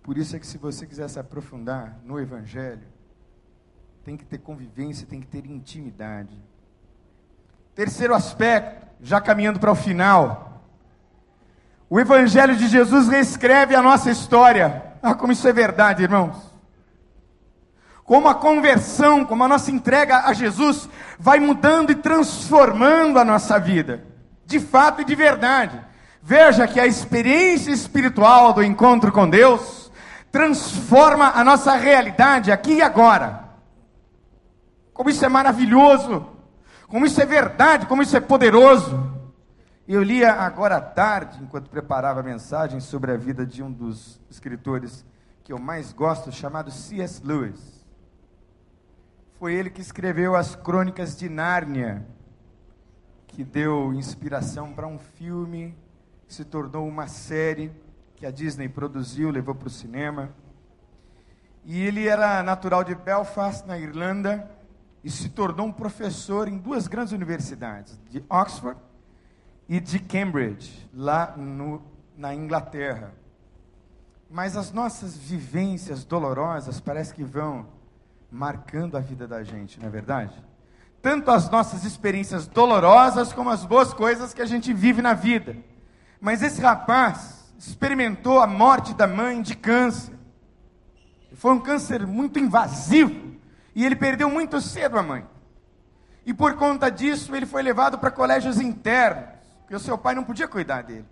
Por 0.07 0.17
isso 0.17 0.37
é 0.37 0.39
que 0.39 0.47
se 0.47 0.57
você 0.57 0.87
quiser 0.87 1.09
se 1.09 1.19
aprofundar 1.19 1.97
no 2.05 2.17
Evangelho, 2.17 2.87
tem 4.05 4.15
que 4.15 4.23
ter 4.23 4.37
convivência, 4.37 5.05
tem 5.05 5.19
que 5.19 5.27
ter 5.27 5.45
intimidade. 5.45 6.33
Terceiro 7.75 8.15
aspecto, 8.15 8.87
já 9.01 9.19
caminhando 9.19 9.59
para 9.59 9.69
o 9.69 9.75
final. 9.75 10.63
O 11.89 11.99
Evangelho 11.99 12.55
de 12.55 12.69
Jesus 12.69 13.09
reescreve 13.09 13.75
a 13.75 13.81
nossa 13.81 14.09
história. 14.09 14.81
Ah, 15.03 15.13
como 15.13 15.33
isso 15.33 15.45
é 15.45 15.51
verdade, 15.51 16.03
irmãos. 16.03 16.37
Como 18.05 18.29
a 18.29 18.35
conversão, 18.35 19.25
como 19.25 19.43
a 19.43 19.47
nossa 19.49 19.71
entrega 19.71 20.19
a 20.19 20.31
Jesus 20.31 20.87
vai 21.19 21.37
mudando 21.41 21.91
e 21.91 21.95
transformando 21.95 23.19
a 23.19 23.25
nossa 23.25 23.59
vida. 23.59 24.05
De 24.45 24.57
fato 24.57 25.01
e 25.01 25.05
de 25.05 25.15
verdade. 25.15 25.77
Veja 26.23 26.65
que 26.65 26.79
a 26.79 26.87
experiência 26.87 27.71
espiritual 27.71 28.53
do 28.53 28.63
encontro 28.63 29.11
com 29.11 29.29
Deus 29.29 29.76
transforma 30.31 31.31
a 31.31 31.43
nossa 31.43 31.75
realidade 31.75 32.51
aqui 32.51 32.75
e 32.75 32.81
agora. 32.81 33.47
Como 34.93 35.09
isso 35.09 35.23
é 35.23 35.29
maravilhoso, 35.29 36.27
como 36.87 37.05
isso 37.05 37.21
é 37.21 37.25
verdade, 37.25 37.85
como 37.85 38.01
isso 38.01 38.15
é 38.15 38.19
poderoso. 38.19 39.15
Eu 39.87 40.03
lia 40.03 40.33
agora 40.33 40.77
à 40.77 40.81
tarde, 40.81 41.41
enquanto 41.41 41.69
preparava 41.69 42.19
a 42.19 42.23
mensagem, 42.23 42.79
sobre 42.79 43.11
a 43.11 43.17
vida 43.17 43.45
de 43.45 43.63
um 43.63 43.71
dos 43.71 44.19
escritores 44.29 45.05
que 45.43 45.53
eu 45.53 45.59
mais 45.59 45.93
gosto, 45.93 46.31
chamado 46.31 46.71
C.S. 46.71 47.21
Lewis. 47.23 47.85
Foi 49.39 49.53
ele 49.53 49.69
que 49.69 49.79
escreveu 49.79 50.35
as 50.35 50.55
Crônicas 50.55 51.15
de 51.15 51.29
Nárnia, 51.29 52.05
que 53.27 53.43
deu 53.43 53.93
inspiração 53.93 54.73
para 54.73 54.87
um 54.87 54.97
filme 54.97 55.77
que 56.27 56.33
se 56.33 56.43
tornou 56.43 56.87
uma 56.87 57.07
série 57.07 57.71
que 58.17 58.25
a 58.25 58.31
Disney 58.31 58.67
produziu, 58.67 59.29
levou 59.29 59.53
para 59.53 59.67
o 59.67 59.71
cinema. 59.71 60.31
E 61.63 61.79
ele 61.83 62.07
era 62.07 62.41
natural 62.41 62.83
de 62.83 62.95
Belfast, 62.95 63.65
na 63.67 63.77
Irlanda, 63.77 64.49
e 65.03 65.11
se 65.11 65.29
tornou 65.29 65.67
um 65.67 65.71
professor 65.71 66.47
em 66.47 66.57
duas 66.57 66.87
grandes 66.87 67.13
universidades, 67.13 67.97
de 68.09 68.23
Oxford 68.27 68.79
e 69.69 69.79
de 69.79 69.99
Cambridge, 69.99 70.89
lá 70.91 71.35
no, 71.37 71.81
na 72.17 72.33
Inglaterra. 72.33 73.13
Mas 74.29 74.57
as 74.57 74.71
nossas 74.71 75.15
vivências 75.15 76.03
dolorosas 76.03 76.79
parece 76.79 77.13
que 77.13 77.23
vão 77.23 77.67
marcando 78.31 78.97
a 78.97 78.99
vida 78.99 79.27
da 79.27 79.43
gente, 79.43 79.79
não 79.79 79.87
é 79.87 79.91
verdade? 79.91 80.33
Tanto 81.03 81.29
as 81.29 81.49
nossas 81.51 81.83
experiências 81.83 82.47
dolorosas 82.47 83.31
como 83.31 83.51
as 83.51 83.63
boas 83.63 83.93
coisas 83.93 84.33
que 84.33 84.41
a 84.41 84.45
gente 84.45 84.73
vive 84.73 85.03
na 85.03 85.13
vida. 85.13 85.55
Mas 86.19 86.41
esse 86.41 86.59
rapaz 86.59 87.36
experimentou 87.57 88.39
a 88.39 88.47
morte 88.47 88.93
da 88.93 89.07
mãe 89.07 89.41
de 89.41 89.55
câncer. 89.55 90.13
Foi 91.33 91.53
um 91.53 91.59
câncer 91.59 92.05
muito 92.05 92.39
invasivo 92.39 93.35
e 93.75 93.85
ele 93.85 93.95
perdeu 93.95 94.29
muito 94.29 94.59
cedo 94.61 94.97
a 94.97 95.03
mãe. 95.03 95.25
E 96.25 96.33
por 96.33 96.55
conta 96.55 96.89
disso, 96.89 97.35
ele 97.35 97.45
foi 97.45 97.61
levado 97.61 97.97
para 97.97 98.11
colégios 98.11 98.59
internos, 98.59 99.29
porque 99.61 99.75
o 99.75 99.79
seu 99.79 99.97
pai 99.97 100.13
não 100.13 100.23
podia 100.23 100.47
cuidar 100.47 100.83
dele. 100.83 101.05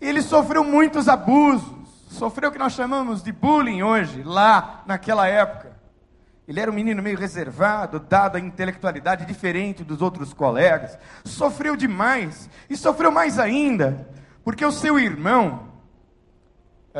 Ele 0.00 0.22
sofreu 0.22 0.62
muitos 0.62 1.08
abusos, 1.08 1.88
sofreu 2.08 2.50
o 2.50 2.52
que 2.52 2.58
nós 2.58 2.72
chamamos 2.72 3.22
de 3.22 3.32
bullying 3.32 3.82
hoje, 3.82 4.22
lá 4.22 4.82
naquela 4.86 5.26
época. 5.26 5.78
Ele 6.46 6.60
era 6.60 6.70
um 6.70 6.74
menino 6.74 7.02
meio 7.02 7.18
reservado, 7.18 8.00
dado 8.00 8.36
a 8.36 8.40
intelectualidade 8.40 9.24
diferente 9.24 9.84
dos 9.84 10.02
outros 10.02 10.32
colegas. 10.32 10.98
Sofreu 11.24 11.76
demais 11.76 12.50
e 12.68 12.76
sofreu 12.76 13.10
mais 13.10 13.38
ainda, 13.38 14.08
porque 14.42 14.64
o 14.64 14.72
seu 14.72 14.98
irmão 14.98 15.69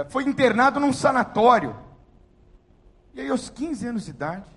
foi 0.08 0.24
internado 0.24 0.78
num 0.78 0.92
sanatório. 0.92 1.76
E 3.14 3.20
aí, 3.20 3.28
aos 3.28 3.50
15 3.50 3.86
anos 3.86 4.04
de 4.04 4.10
idade, 4.10 4.50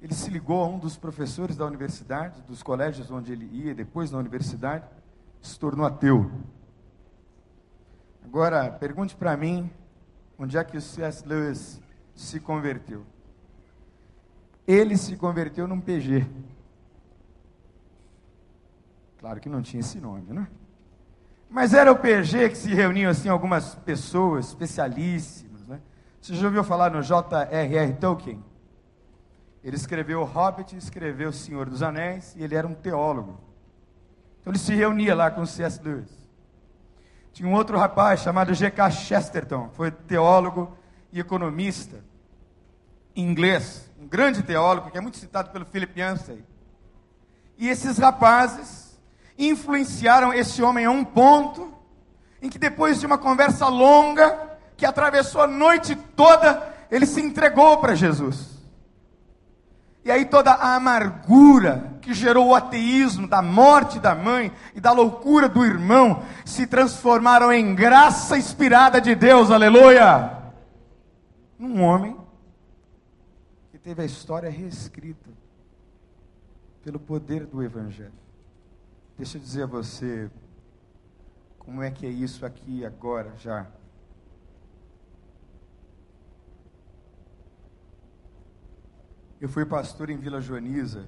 ele 0.00 0.14
se 0.14 0.28
ligou 0.30 0.62
a 0.62 0.66
um 0.66 0.78
dos 0.78 0.96
professores 0.96 1.56
da 1.56 1.64
universidade, 1.64 2.42
dos 2.42 2.62
colégios 2.62 3.10
onde 3.10 3.32
ele 3.32 3.48
ia, 3.52 3.74
depois 3.74 4.10
na 4.10 4.18
universidade, 4.18 4.84
se 5.40 5.58
tornou 5.58 5.86
ateu. 5.86 6.30
Agora, 8.24 8.70
pergunte 8.70 9.16
para 9.16 9.36
mim, 9.36 9.70
onde 10.38 10.58
é 10.58 10.64
que 10.64 10.76
o 10.76 10.80
C.S. 10.80 11.26
Lewis 11.26 11.80
se 12.14 12.40
converteu? 12.40 13.04
Ele 14.66 14.96
se 14.96 15.16
converteu 15.16 15.66
num 15.66 15.80
PG. 15.80 16.26
Claro 19.18 19.40
que 19.40 19.48
não 19.48 19.62
tinha 19.62 19.80
esse 19.80 20.00
nome, 20.00 20.32
né? 20.32 20.48
Mas 21.52 21.74
era 21.74 21.92
o 21.92 21.96
PG 21.96 22.48
que 22.48 22.56
se 22.56 22.72
reuniam 22.72 23.10
assim 23.10 23.28
algumas 23.28 23.74
pessoas 23.74 24.48
especialíssimas, 24.48 25.66
né? 25.66 25.82
Você 26.18 26.34
já 26.34 26.46
ouviu 26.46 26.64
falar 26.64 26.90
no 26.90 27.02
J.R.R. 27.02 27.92
Tolkien? 27.92 28.42
Ele 29.62 29.76
escreveu 29.76 30.22
O 30.22 30.24
Hobbit, 30.24 30.74
escreveu 30.74 31.28
O 31.28 31.32
Senhor 31.32 31.68
dos 31.68 31.82
Anéis, 31.82 32.34
e 32.36 32.42
ele 32.42 32.54
era 32.54 32.66
um 32.66 32.72
teólogo. 32.72 33.38
Então 34.40 34.50
ele 34.50 34.58
se 34.58 34.74
reunia 34.74 35.14
lá 35.14 35.30
com 35.30 35.42
o 35.42 35.46
C.S. 35.46 35.78
Lewis. 35.84 36.10
Tinha 37.34 37.46
um 37.46 37.52
outro 37.52 37.76
rapaz 37.76 38.20
chamado 38.20 38.54
G.K. 38.54 38.90
Chesterton, 38.90 39.68
foi 39.74 39.90
teólogo 39.90 40.74
e 41.12 41.20
economista 41.20 42.02
inglês, 43.14 43.90
um 44.00 44.08
grande 44.08 44.42
teólogo 44.42 44.90
que 44.90 44.96
é 44.96 45.02
muito 45.02 45.18
citado 45.18 45.50
pelo 45.50 45.66
Philip 45.66 46.00
Yancey. 46.00 46.42
E 47.58 47.68
esses 47.68 47.98
rapazes 47.98 48.81
influenciaram 49.48 50.32
esse 50.32 50.62
homem 50.62 50.84
a 50.84 50.90
um 50.90 51.04
ponto 51.04 51.72
em 52.40 52.48
que 52.48 52.58
depois 52.58 52.98
de 52.98 53.06
uma 53.06 53.16
conversa 53.16 53.68
longa, 53.68 54.58
que 54.76 54.84
atravessou 54.84 55.40
a 55.40 55.46
noite 55.46 55.94
toda, 55.94 56.74
ele 56.90 57.06
se 57.06 57.20
entregou 57.20 57.78
para 57.78 57.94
Jesus. 57.94 58.52
E 60.04 60.10
aí 60.10 60.24
toda 60.24 60.50
a 60.50 60.74
amargura 60.74 61.92
que 62.00 62.12
gerou 62.12 62.48
o 62.48 62.54
ateísmo, 62.54 63.28
da 63.28 63.40
morte 63.40 64.00
da 64.00 64.14
mãe 64.14 64.52
e 64.74 64.80
da 64.80 64.90
loucura 64.90 65.48
do 65.48 65.64
irmão, 65.64 66.24
se 66.44 66.66
transformaram 66.66 67.52
em 67.52 67.74
graça 67.74 68.36
inspirada 68.36 69.00
de 69.00 69.14
Deus, 69.14 69.52
aleluia! 69.52 70.38
Um 71.60 71.80
homem 71.82 72.16
que 73.70 73.78
teve 73.78 74.02
a 74.02 74.04
história 74.04 74.50
reescrita 74.50 75.30
pelo 76.82 76.98
poder 76.98 77.46
do 77.46 77.62
Evangelho. 77.62 78.12
Deixa 79.16 79.36
eu 79.36 79.42
dizer 79.42 79.62
a 79.64 79.66
você 79.66 80.30
como 81.58 81.82
é 81.82 81.90
que 81.90 82.06
é 82.06 82.10
isso 82.10 82.44
aqui 82.44 82.84
agora 82.84 83.36
já. 83.36 83.66
Eu 89.40 89.48
fui 89.48 89.64
pastor 89.64 90.08
em 90.08 90.16
Vila 90.16 90.40
Joaniza 90.40 91.06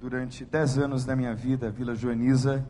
durante 0.00 0.44
dez 0.44 0.78
anos 0.78 1.04
da 1.04 1.14
minha 1.14 1.34
vida. 1.34 1.70
Vila 1.70 1.94
Joaniza 1.94 2.66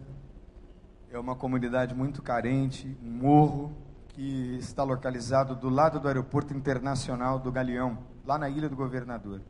é 1.10 1.18
uma 1.18 1.34
comunidade 1.34 1.94
muito 1.94 2.20
carente, 2.22 2.96
um 3.02 3.10
morro 3.10 3.72
que 4.08 4.56
está 4.58 4.82
localizado 4.82 5.54
do 5.54 5.68
lado 5.68 5.98
do 5.98 6.08
aeroporto 6.08 6.52
internacional 6.52 7.38
do 7.38 7.50
Galeão, 7.50 7.98
lá 8.26 8.36
na 8.36 8.48
Ilha 8.48 8.68
do 8.68 8.76
Governador. 8.76 9.40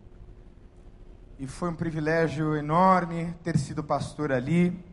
E 1.39 1.47
foi 1.47 1.71
um 1.71 1.75
privilégio 1.75 2.57
enorme 2.57 3.33
ter 3.45 3.57
sido 3.57 3.85
pastor 3.85 4.33
ali, 4.33 4.85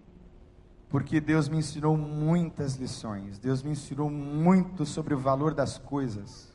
porque 0.89 1.19
Deus 1.19 1.49
me 1.49 1.57
ensinou 1.57 1.97
muitas 1.97 2.75
lições. 2.75 3.39
Deus 3.39 3.63
me 3.63 3.71
ensinou 3.71 4.11
muito 4.11 4.85
sobre 4.85 5.15
o 5.15 5.17
valor 5.17 5.55
das 5.55 5.79
coisas. 5.79 6.53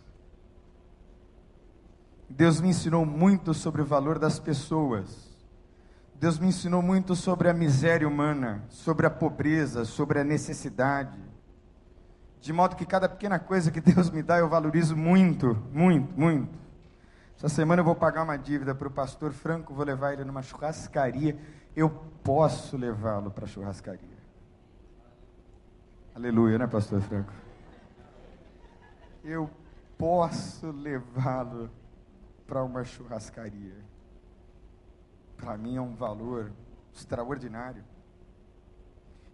Deus 2.29 2.61
me 2.61 2.68
ensinou 2.68 3.05
muito 3.05 3.53
sobre 3.53 3.83
o 3.83 3.85
valor 3.85 4.16
das 4.16 4.38
pessoas. 4.38 5.29
Deus 6.14 6.38
me 6.38 6.46
ensinou 6.46 6.81
muito 6.81 7.16
sobre 7.16 7.48
a 7.48 7.53
miséria 7.53 8.07
humana, 8.07 8.64
sobre 8.68 9.07
a 9.07 9.11
pobreza, 9.11 9.85
sobre 9.85 10.20
a 10.20 10.24
necessidade. 10.24 11.18
De 12.40 12.53
modo 12.53 12.76
que 12.76 12.87
cada 12.87 13.09
pequena 13.09 13.40
coisa 13.40 13.72
que 13.72 13.81
Deus 13.81 14.09
me 14.09 14.22
dá 14.22 14.38
eu 14.38 14.48
valorizo 14.48 14.96
muito, 14.96 15.59
muito, 15.72 16.16
muito. 16.16 16.61
Essa 17.40 17.48
semana 17.48 17.81
eu 17.81 17.85
vou 17.87 17.94
pagar 17.94 18.22
uma 18.22 18.37
dívida 18.37 18.74
para 18.74 18.87
o 18.87 18.90
pastor 18.90 19.33
Franco, 19.33 19.72
vou 19.72 19.83
levar 19.83 20.12
ele 20.12 20.24
numa 20.24 20.42
churrascaria. 20.42 21.38
Eu 21.74 21.88
posso 22.22 22.76
levá-lo 22.76 23.31
para 23.31 23.46
a 23.46 23.48
churrascaria. 23.48 24.18
Aleluia, 26.14 26.59
né, 26.59 26.66
pastor 26.66 27.00
Franco? 27.00 27.33
Eu 29.24 29.48
posso 29.96 30.70
levá-lo 30.70 31.70
para 32.46 32.62
uma 32.62 32.85
churrascaria. 32.85 33.87
Para 35.38 35.57
mim 35.57 35.76
é 35.76 35.81
um 35.81 35.94
valor 35.94 36.53
extraordinário. 36.92 37.83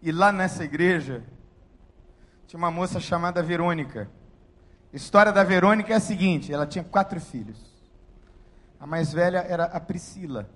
E 0.00 0.12
lá 0.12 0.30
nessa 0.30 0.62
igreja, 0.62 1.24
tinha 2.46 2.56
uma 2.56 2.70
moça 2.70 3.00
chamada 3.00 3.42
Verônica. 3.42 4.08
A 4.92 4.96
história 4.96 5.32
da 5.32 5.42
Verônica 5.42 5.92
é 5.92 5.96
a 5.96 6.00
seguinte: 6.00 6.52
ela 6.52 6.68
tinha 6.68 6.84
quatro 6.84 7.20
filhos. 7.20 7.75
A 8.78 8.86
mais 8.86 9.12
velha 9.12 9.38
era 9.38 9.64
a 9.64 9.80
Priscila. 9.80 10.48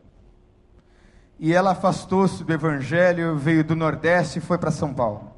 E 1.39 1.53
ela 1.53 1.71
afastou-se 1.71 2.45
do 2.45 2.53
evangelho, 2.53 3.37
veio 3.37 3.65
do 3.65 3.75
Nordeste 3.75 4.39
e 4.39 4.43
foi 4.43 4.59
para 4.59 4.71
São 4.71 4.93
Paulo. 4.93 5.35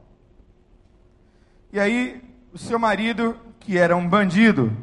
E 1.72 1.78
aí, 1.78 2.22
o 2.52 2.58
seu 2.58 2.78
marido, 2.78 3.38
que 3.60 3.78
era 3.78 3.96
um 3.96 4.06
bandido, 4.08 4.76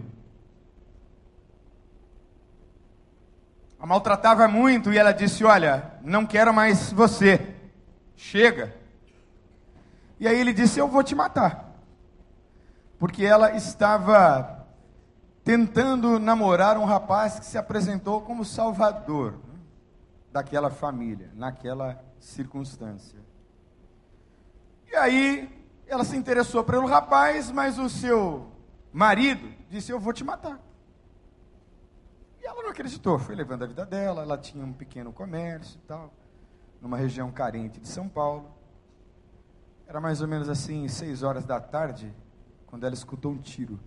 a 3.80 3.86
maltratava 3.86 4.48
muito 4.48 4.92
e 4.94 4.98
ela 4.98 5.12
disse: 5.12 5.44
Olha, 5.44 5.94
não 6.02 6.26
quero 6.26 6.54
mais 6.54 6.92
você, 6.92 7.54
chega. 8.16 8.76
E 10.20 10.28
aí 10.28 10.40
ele 10.40 10.54
disse: 10.54 10.80
Eu 10.80 10.88
vou 10.88 11.04
te 11.04 11.16
matar. 11.16 11.70
Porque 12.98 13.26
ela 13.26 13.56
estava 13.56 14.59
tentando 15.50 16.20
namorar 16.20 16.78
um 16.78 16.86
rapaz 16.86 17.40
que 17.40 17.46
se 17.48 17.58
apresentou 17.58 18.22
como 18.22 18.46
salvador 18.46 19.32
né, 19.32 19.60
daquela 20.32 20.70
família, 20.70 21.32
naquela 21.34 22.00
circunstância. 22.20 23.18
E 24.92 24.96
aí 24.96 25.50
ela 25.88 26.04
se 26.04 26.16
interessou 26.16 26.64
pelo 26.64 26.86
rapaz, 26.86 27.50
mas 27.50 27.80
o 27.80 27.90
seu 27.90 28.52
marido 28.94 29.52
disse: 29.72 29.92
Eu 29.92 30.00
vou 30.00 30.14
te 30.14 30.24
matar. 30.24 30.60
E 32.40 32.46
ela 32.46 32.62
não 32.62 32.70
acreditou, 32.70 33.18
foi 33.18 33.34
levando 33.34 33.64
a 33.64 33.68
vida 33.68 33.88
dela, 33.88 34.22
ela 34.22 34.38
tinha 34.38 34.64
um 34.64 34.72
pequeno 34.72 35.12
comércio 35.12 35.80
e 35.84 35.88
tal, 35.88 36.14
numa 36.80 36.96
região 36.96 37.32
carente 37.32 37.80
de 37.80 37.88
São 37.88 38.08
Paulo. 38.08 38.54
Era 39.88 40.00
mais 40.00 40.22
ou 40.22 40.28
menos 40.28 40.48
assim, 40.48 40.88
seis 40.88 41.24
horas 41.24 41.44
da 41.44 41.60
tarde, 41.60 42.16
quando 42.68 42.84
ela 42.84 42.94
escutou 42.94 43.32
um 43.32 43.40
tiro. 43.40 43.80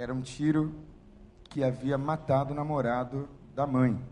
Era 0.00 0.14
um 0.14 0.22
tiro 0.22 0.74
que 1.50 1.62
havia 1.62 1.98
matado 1.98 2.54
o 2.54 2.56
namorado 2.56 3.28
da 3.54 3.66
mãe. 3.66 4.02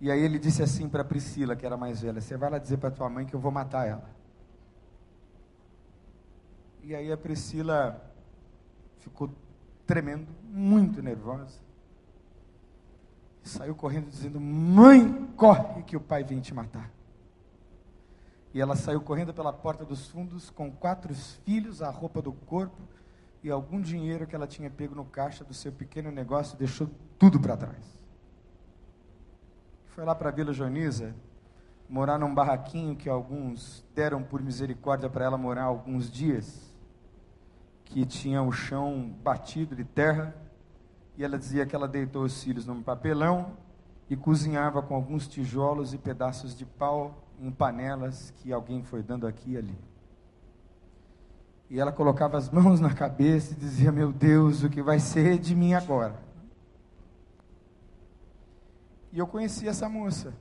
E 0.00 0.10
aí 0.10 0.20
ele 0.20 0.40
disse 0.40 0.60
assim 0.60 0.88
para 0.88 1.04
Priscila, 1.04 1.54
que 1.54 1.64
era 1.64 1.76
mais 1.76 2.00
velha: 2.00 2.20
Você 2.20 2.36
vai 2.36 2.50
lá 2.50 2.58
dizer 2.58 2.78
para 2.78 2.90
tua 2.90 3.08
mãe 3.08 3.24
que 3.24 3.32
eu 3.32 3.38
vou 3.38 3.52
matar 3.52 3.86
ela. 3.86 4.10
E 6.82 6.96
aí 6.96 7.12
a 7.12 7.16
Priscila 7.16 8.04
ficou 8.98 9.30
tremendo, 9.86 10.26
muito 10.42 11.00
nervosa. 11.00 11.60
Saiu 13.44 13.76
correndo 13.76 14.10
dizendo: 14.10 14.40
Mãe, 14.40 15.28
corre 15.36 15.84
que 15.84 15.96
o 15.96 16.00
pai 16.00 16.24
vem 16.24 16.40
te 16.40 16.52
matar. 16.52 16.90
E 18.52 18.60
ela 18.60 18.74
saiu 18.74 19.00
correndo 19.00 19.32
pela 19.32 19.52
porta 19.52 19.84
dos 19.84 20.08
fundos 20.08 20.50
com 20.50 20.72
quatro 20.72 21.14
filhos, 21.14 21.82
a 21.82 21.88
roupa 21.88 22.20
do 22.20 22.32
corpo 22.32 22.82
e 23.42 23.50
algum 23.50 23.80
dinheiro 23.80 24.26
que 24.26 24.34
ela 24.34 24.46
tinha 24.46 24.70
pego 24.70 24.94
no 24.94 25.04
caixa 25.04 25.44
do 25.44 25.54
seu 25.54 25.72
pequeno 25.72 26.10
negócio, 26.10 26.58
deixou 26.58 26.90
tudo 27.18 27.40
para 27.40 27.56
trás. 27.56 27.98
Foi 29.86 30.04
lá 30.04 30.14
para 30.14 30.28
a 30.28 30.32
Vila 30.32 30.52
Joaniza, 30.52 31.14
morar 31.88 32.18
num 32.18 32.34
barraquinho 32.34 32.94
que 32.94 33.08
alguns 33.08 33.84
deram 33.94 34.22
por 34.22 34.42
misericórdia 34.42 35.08
para 35.08 35.24
ela 35.24 35.38
morar 35.38 35.64
alguns 35.64 36.10
dias, 36.10 36.70
que 37.84 38.06
tinha 38.06 38.42
o 38.42 38.52
chão 38.52 39.12
batido 39.22 39.74
de 39.74 39.84
terra, 39.84 40.34
e 41.16 41.24
ela 41.24 41.38
dizia 41.38 41.66
que 41.66 41.74
ela 41.74 41.88
deitou 41.88 42.22
os 42.22 42.42
filhos 42.42 42.66
num 42.66 42.82
papelão 42.82 43.56
e 44.08 44.16
cozinhava 44.16 44.82
com 44.82 44.94
alguns 44.94 45.26
tijolos 45.26 45.92
e 45.92 45.98
pedaços 45.98 46.56
de 46.56 46.64
pau 46.64 47.24
em 47.38 47.50
panelas 47.50 48.30
que 48.36 48.52
alguém 48.52 48.82
foi 48.82 49.02
dando 49.02 49.26
aqui 49.26 49.52
e 49.52 49.56
ali. 49.56 49.89
E 51.70 51.78
ela 51.78 51.92
colocava 51.92 52.36
as 52.36 52.50
mãos 52.50 52.80
na 52.80 52.92
cabeça 52.92 53.52
e 53.52 53.56
dizia: 53.56 53.92
Meu 53.92 54.12
Deus, 54.12 54.62
o 54.64 54.68
que 54.68 54.82
vai 54.82 54.98
ser 54.98 55.38
de 55.38 55.54
mim 55.54 55.72
agora? 55.72 56.20
E 59.12 59.18
eu 59.18 59.26
conheci 59.26 59.68
essa 59.68 59.88
moça. 59.88 60.34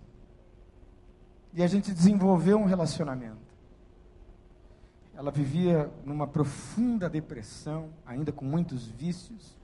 E 1.53 1.63
a 1.63 1.67
gente 1.67 1.93
desenvolveu 1.93 2.59
um 2.59 2.65
relacionamento. 2.65 3.37
Ela 5.15 5.31
vivia 5.31 5.91
numa 6.05 6.27
profunda 6.27 7.09
depressão, 7.09 7.89
ainda 8.05 8.31
com 8.31 8.45
muitos 8.45 8.87
vícios, 8.87 9.55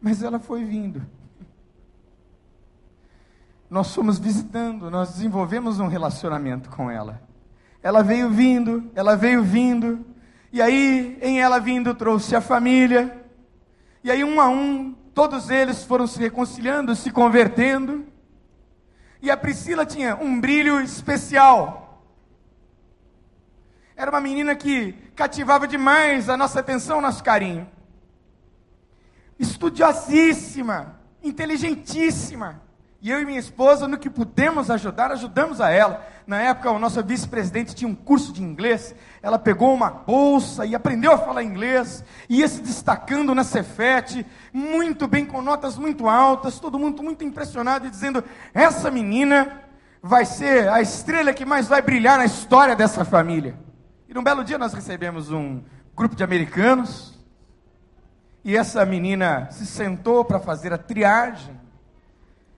mas 0.00 0.22
ela 0.22 0.38
foi 0.38 0.64
vindo 0.64 1.02
nós 3.74 3.92
fomos 3.92 4.20
visitando, 4.20 4.88
nós 4.88 5.14
desenvolvemos 5.14 5.80
um 5.80 5.88
relacionamento 5.88 6.70
com 6.70 6.88
ela. 6.88 7.20
Ela 7.82 8.04
veio 8.04 8.30
vindo, 8.30 8.88
ela 8.94 9.16
veio 9.16 9.42
vindo, 9.42 10.06
e 10.54 10.62
aí, 10.62 11.18
em 11.20 11.40
ela 11.40 11.58
vindo, 11.58 11.92
trouxe 11.96 12.36
a 12.36 12.40
família, 12.40 13.26
e 14.04 14.08
aí, 14.08 14.22
um 14.22 14.40
a 14.40 14.48
um, 14.48 14.94
todos 15.12 15.50
eles 15.50 15.82
foram 15.82 16.06
se 16.06 16.16
reconciliando, 16.20 16.94
se 16.94 17.10
convertendo, 17.10 18.06
e 19.20 19.32
a 19.32 19.36
Priscila 19.36 19.84
tinha 19.84 20.14
um 20.14 20.40
brilho 20.40 20.80
especial. 20.80 22.04
Era 23.96 24.12
uma 24.12 24.20
menina 24.20 24.54
que 24.54 24.92
cativava 25.16 25.66
demais 25.66 26.28
a 26.28 26.36
nossa 26.36 26.60
atenção, 26.60 27.00
nosso 27.00 27.24
carinho. 27.24 27.68
Estudiosíssima, 29.36 31.00
inteligentíssima. 31.20 32.62
E 33.02 33.10
eu 33.10 33.20
e 33.20 33.24
minha 33.24 33.40
esposa, 33.40 33.88
no 33.88 33.98
que 33.98 34.08
pudemos 34.08 34.70
ajudar, 34.70 35.10
ajudamos 35.10 35.60
a 35.60 35.70
ela. 35.70 36.06
Na 36.26 36.40
época, 36.40 36.70
o 36.70 36.78
nosso 36.78 37.02
vice-presidente 37.02 37.74
tinha 37.74 37.88
um 37.88 37.94
curso 37.94 38.32
de 38.32 38.42
inglês. 38.42 38.94
Ela 39.22 39.38
pegou 39.38 39.74
uma 39.74 39.90
bolsa 39.90 40.64
e 40.64 40.74
aprendeu 40.74 41.12
a 41.12 41.18
falar 41.18 41.42
inglês. 41.42 42.02
Ia 42.28 42.48
se 42.48 42.62
destacando 42.62 43.34
na 43.34 43.44
Cefete, 43.44 44.26
muito 44.50 45.06
bem, 45.06 45.26
com 45.26 45.42
notas 45.42 45.76
muito 45.76 46.08
altas. 46.08 46.58
Todo 46.58 46.78
mundo 46.78 47.02
muito 47.02 47.22
impressionado 47.24 47.86
e 47.86 47.90
dizendo: 47.90 48.24
essa 48.54 48.90
menina 48.90 49.60
vai 50.02 50.24
ser 50.24 50.68
a 50.68 50.80
estrela 50.80 51.34
que 51.34 51.44
mais 51.44 51.68
vai 51.68 51.82
brilhar 51.82 52.16
na 52.16 52.24
história 52.24 52.74
dessa 52.74 53.04
família. 53.04 53.58
E 54.08 54.14
num 54.14 54.22
belo 54.22 54.44
dia 54.44 54.56
nós 54.56 54.72
recebemos 54.72 55.30
um 55.30 55.62
grupo 55.94 56.16
de 56.16 56.24
americanos. 56.24 57.12
E 58.42 58.56
essa 58.56 58.84
menina 58.86 59.48
se 59.50 59.66
sentou 59.66 60.24
para 60.24 60.38
fazer 60.38 60.72
a 60.72 60.78
triagem 60.78 61.63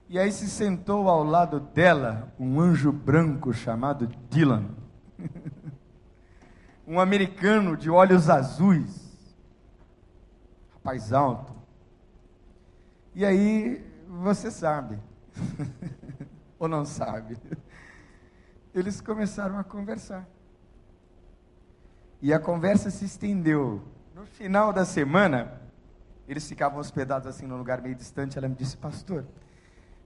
e 0.09 0.19
aí 0.19 0.31
se 0.31 0.49
sentou 0.49 1.09
ao 1.09 1.25
lado 1.25 1.59
dela 1.59 2.33
um 2.39 2.61
anjo 2.61 2.93
branco 2.93 3.53
chamado 3.53 4.07
Dylan. 4.31 4.71
um 6.87 7.01
americano 7.01 7.77
de 7.77 7.91
olhos 7.91 8.31
azuis. 8.31 9.07
Rapaz 10.75 11.13
alto. 11.13 11.57
E 13.15 13.25
aí, 13.25 13.85
você 14.07 14.51
sabe. 14.51 15.01
Ou 16.59 16.69
não 16.69 16.85
sabe? 16.85 17.37
Eles 18.73 19.01
começaram 19.01 19.59
a 19.59 19.65
conversar. 19.65 20.29
E 22.23 22.33
a 22.33 22.39
conversa 22.39 22.91
se 22.91 23.05
estendeu. 23.05 23.83
No 24.15 24.25
final 24.25 24.73
da 24.73 24.85
semana, 24.85 25.61
eles 26.29 26.49
ficavam 26.49 26.79
hospedados 26.79 27.27
assim 27.27 27.47
num 27.47 27.59
lugar 27.59 27.83
meio 27.83 27.95
distante. 27.95 28.39
Ela 28.39 28.49
me 28.49 28.55
disse, 28.55 28.77
pastor, 28.77 29.25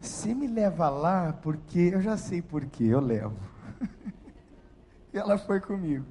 você 0.01 0.35
me 0.35 0.47
leva 0.47 0.89
lá 0.89 1.33
porque 1.33 1.79
eu 1.79 2.01
já 2.01 2.17
sei 2.17 2.41
por 2.41 2.65
que 2.65 2.87
eu 2.87 3.01
levo. 3.01 3.37
e 5.13 5.19
ela 5.19 5.37
foi 5.37 5.61
comigo. 5.61 6.07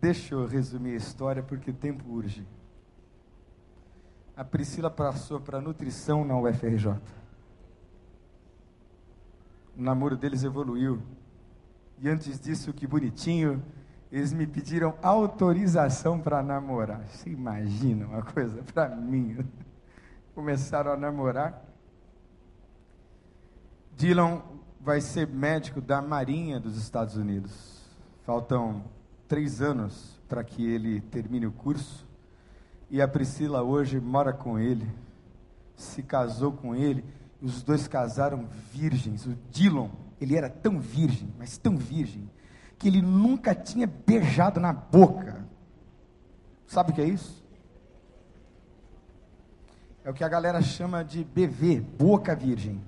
Deixa 0.00 0.34
eu 0.34 0.46
resumir 0.46 0.92
a 0.92 0.96
história 0.96 1.42
porque 1.42 1.70
o 1.72 1.74
tempo 1.74 2.08
urge. 2.08 2.46
A 4.36 4.44
Priscila 4.44 4.88
passou 4.88 5.40
para 5.40 5.60
nutrição 5.60 6.24
na 6.24 6.38
UFRJ. 6.38 6.90
O 9.76 9.82
namoro 9.82 10.16
deles 10.16 10.44
evoluiu. 10.44 11.02
E 12.00 12.08
antes 12.08 12.38
disso, 12.38 12.72
que 12.72 12.86
bonitinho, 12.86 13.60
eles 14.12 14.32
me 14.32 14.46
pediram 14.46 14.96
autorização 15.02 16.20
para 16.20 16.40
namorar. 16.44 17.04
Você 17.08 17.30
imagina 17.30 18.06
uma 18.06 18.22
coisa 18.22 18.62
para 18.72 18.88
mim? 18.94 19.44
Começaram 20.34 20.92
a 20.92 20.96
namorar. 20.96 21.67
Dylan 23.98 24.42
vai 24.80 25.00
ser 25.00 25.26
médico 25.26 25.80
da 25.80 26.00
Marinha 26.00 26.60
dos 26.60 26.76
Estados 26.76 27.16
Unidos. 27.16 27.82
Faltam 28.22 28.84
três 29.26 29.60
anos 29.60 30.20
para 30.28 30.44
que 30.44 30.64
ele 30.64 31.00
termine 31.00 31.48
o 31.48 31.50
curso. 31.50 32.06
E 32.88 33.02
a 33.02 33.08
Priscila 33.08 33.60
hoje 33.64 33.98
mora 33.98 34.32
com 34.32 34.56
ele, 34.56 34.88
se 35.74 36.00
casou 36.00 36.52
com 36.52 36.76
ele. 36.76 37.04
Os 37.42 37.60
dois 37.64 37.88
casaram 37.88 38.46
virgens. 38.72 39.26
O 39.26 39.36
Dylan, 39.50 39.90
ele 40.20 40.36
era 40.36 40.48
tão 40.48 40.78
virgem, 40.78 41.34
mas 41.36 41.58
tão 41.58 41.76
virgem, 41.76 42.30
que 42.78 42.86
ele 42.86 43.02
nunca 43.02 43.52
tinha 43.52 43.88
beijado 43.88 44.60
na 44.60 44.72
boca. 44.72 45.44
Sabe 46.68 46.92
o 46.92 46.94
que 46.94 47.00
é 47.00 47.08
isso? 47.08 47.44
É 50.04 50.10
o 50.10 50.14
que 50.14 50.22
a 50.22 50.28
galera 50.28 50.62
chama 50.62 51.02
de 51.02 51.24
BV, 51.24 51.80
boca 51.80 52.36
virgem 52.36 52.80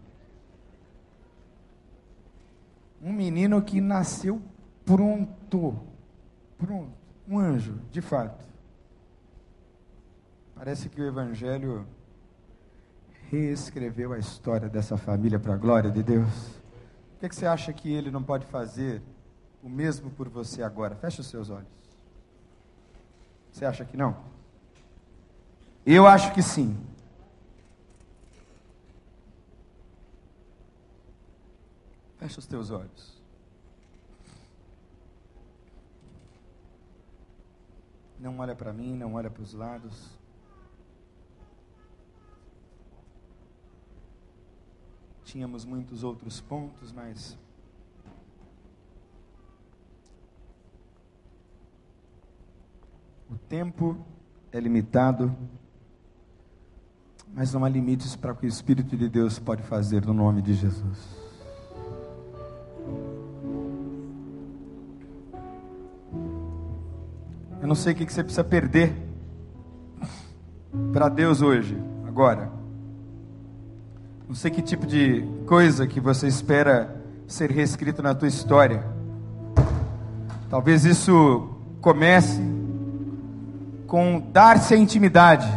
um 3.01 3.13
menino 3.13 3.63
que 3.63 3.81
nasceu 3.81 4.41
pronto. 4.85 5.79
Pronto. 6.59 6.93
Um 7.29 7.39
anjo, 7.39 7.81
de 7.91 8.01
fato. 8.01 8.45
Parece 10.55 10.89
que 10.89 11.01
o 11.01 11.07
Evangelho 11.07 11.87
reescreveu 13.31 14.13
a 14.13 14.19
história 14.19 14.69
dessa 14.69 14.97
família 14.97 15.39
para 15.39 15.55
a 15.55 15.57
glória 15.57 15.91
de 15.91 16.03
Deus. 16.03 16.49
O 17.17 17.21
que, 17.21 17.29
que 17.29 17.35
você 17.35 17.47
acha 17.47 17.73
que 17.73 17.91
ele 17.93 18.11
não 18.11 18.23
pode 18.23 18.45
fazer 18.47 19.01
o 19.63 19.69
mesmo 19.69 20.11
por 20.11 20.29
você 20.29 20.63
agora? 20.63 20.97
Feche 20.97 21.21
os 21.21 21.29
seus 21.29 21.49
olhos. 21.49 21.69
Você 23.53 23.65
acha 23.65 23.85
que 23.85 23.97
não? 23.97 24.17
Eu 25.87 26.07
acho 26.07 26.33
que 26.33 26.43
sim. 26.43 26.77
Fecha 32.21 32.39
os 32.39 32.47
teus 32.47 32.71
olhos. 32.71 33.19
Não 38.19 38.39
olha 38.39 38.55
para 38.55 38.75
mim, 38.75 38.95
não 38.95 39.15
olha 39.15 39.31
para 39.31 39.43
os 39.43 39.55
lados. 39.55 40.19
Tínhamos 45.25 45.65
muitos 45.65 46.05
outros 46.05 46.43
pontos, 46.43 46.93
mas 46.93 47.39
o 53.31 53.39
tempo 53.49 53.97
é 54.53 54.61
limitado, 54.61 55.35
mas 57.33 57.55
não 57.55 57.65
há 57.65 57.69
limites 57.71 58.15
para 58.15 58.35
o 58.35 58.37
que 58.37 58.45
o 58.45 58.49
Espírito 58.49 58.95
de 58.95 59.09
Deus 59.09 59.39
pode 59.39 59.63
fazer 59.63 60.05
no 60.05 60.13
nome 60.13 60.43
de 60.43 60.53
Jesus. 60.53 61.30
Não 67.71 67.77
sei 67.77 67.93
o 67.93 67.95
que 67.95 68.13
você 68.13 68.25
precisa 68.25 68.43
perder 68.43 68.93
para 70.93 71.09
Deus 71.09 71.41
hoje, 71.41 71.81
agora. 72.05 72.51
Não 74.29 74.35
sei 74.35 74.51
que 74.51 74.61
tipo 74.61 74.85
de 74.85 75.25
coisa 75.47 75.87
que 75.87 76.01
você 76.01 76.27
espera 76.27 77.01
ser 77.29 77.49
reescrito 77.49 78.03
na 78.03 78.13
tua 78.13 78.27
história. 78.27 78.85
Talvez 80.51 80.85
isso 80.85 81.49
comece 81.81 82.43
com 83.87 84.21
dar-se 84.33 84.75
a 84.75 84.77
intimidade, 84.77 85.49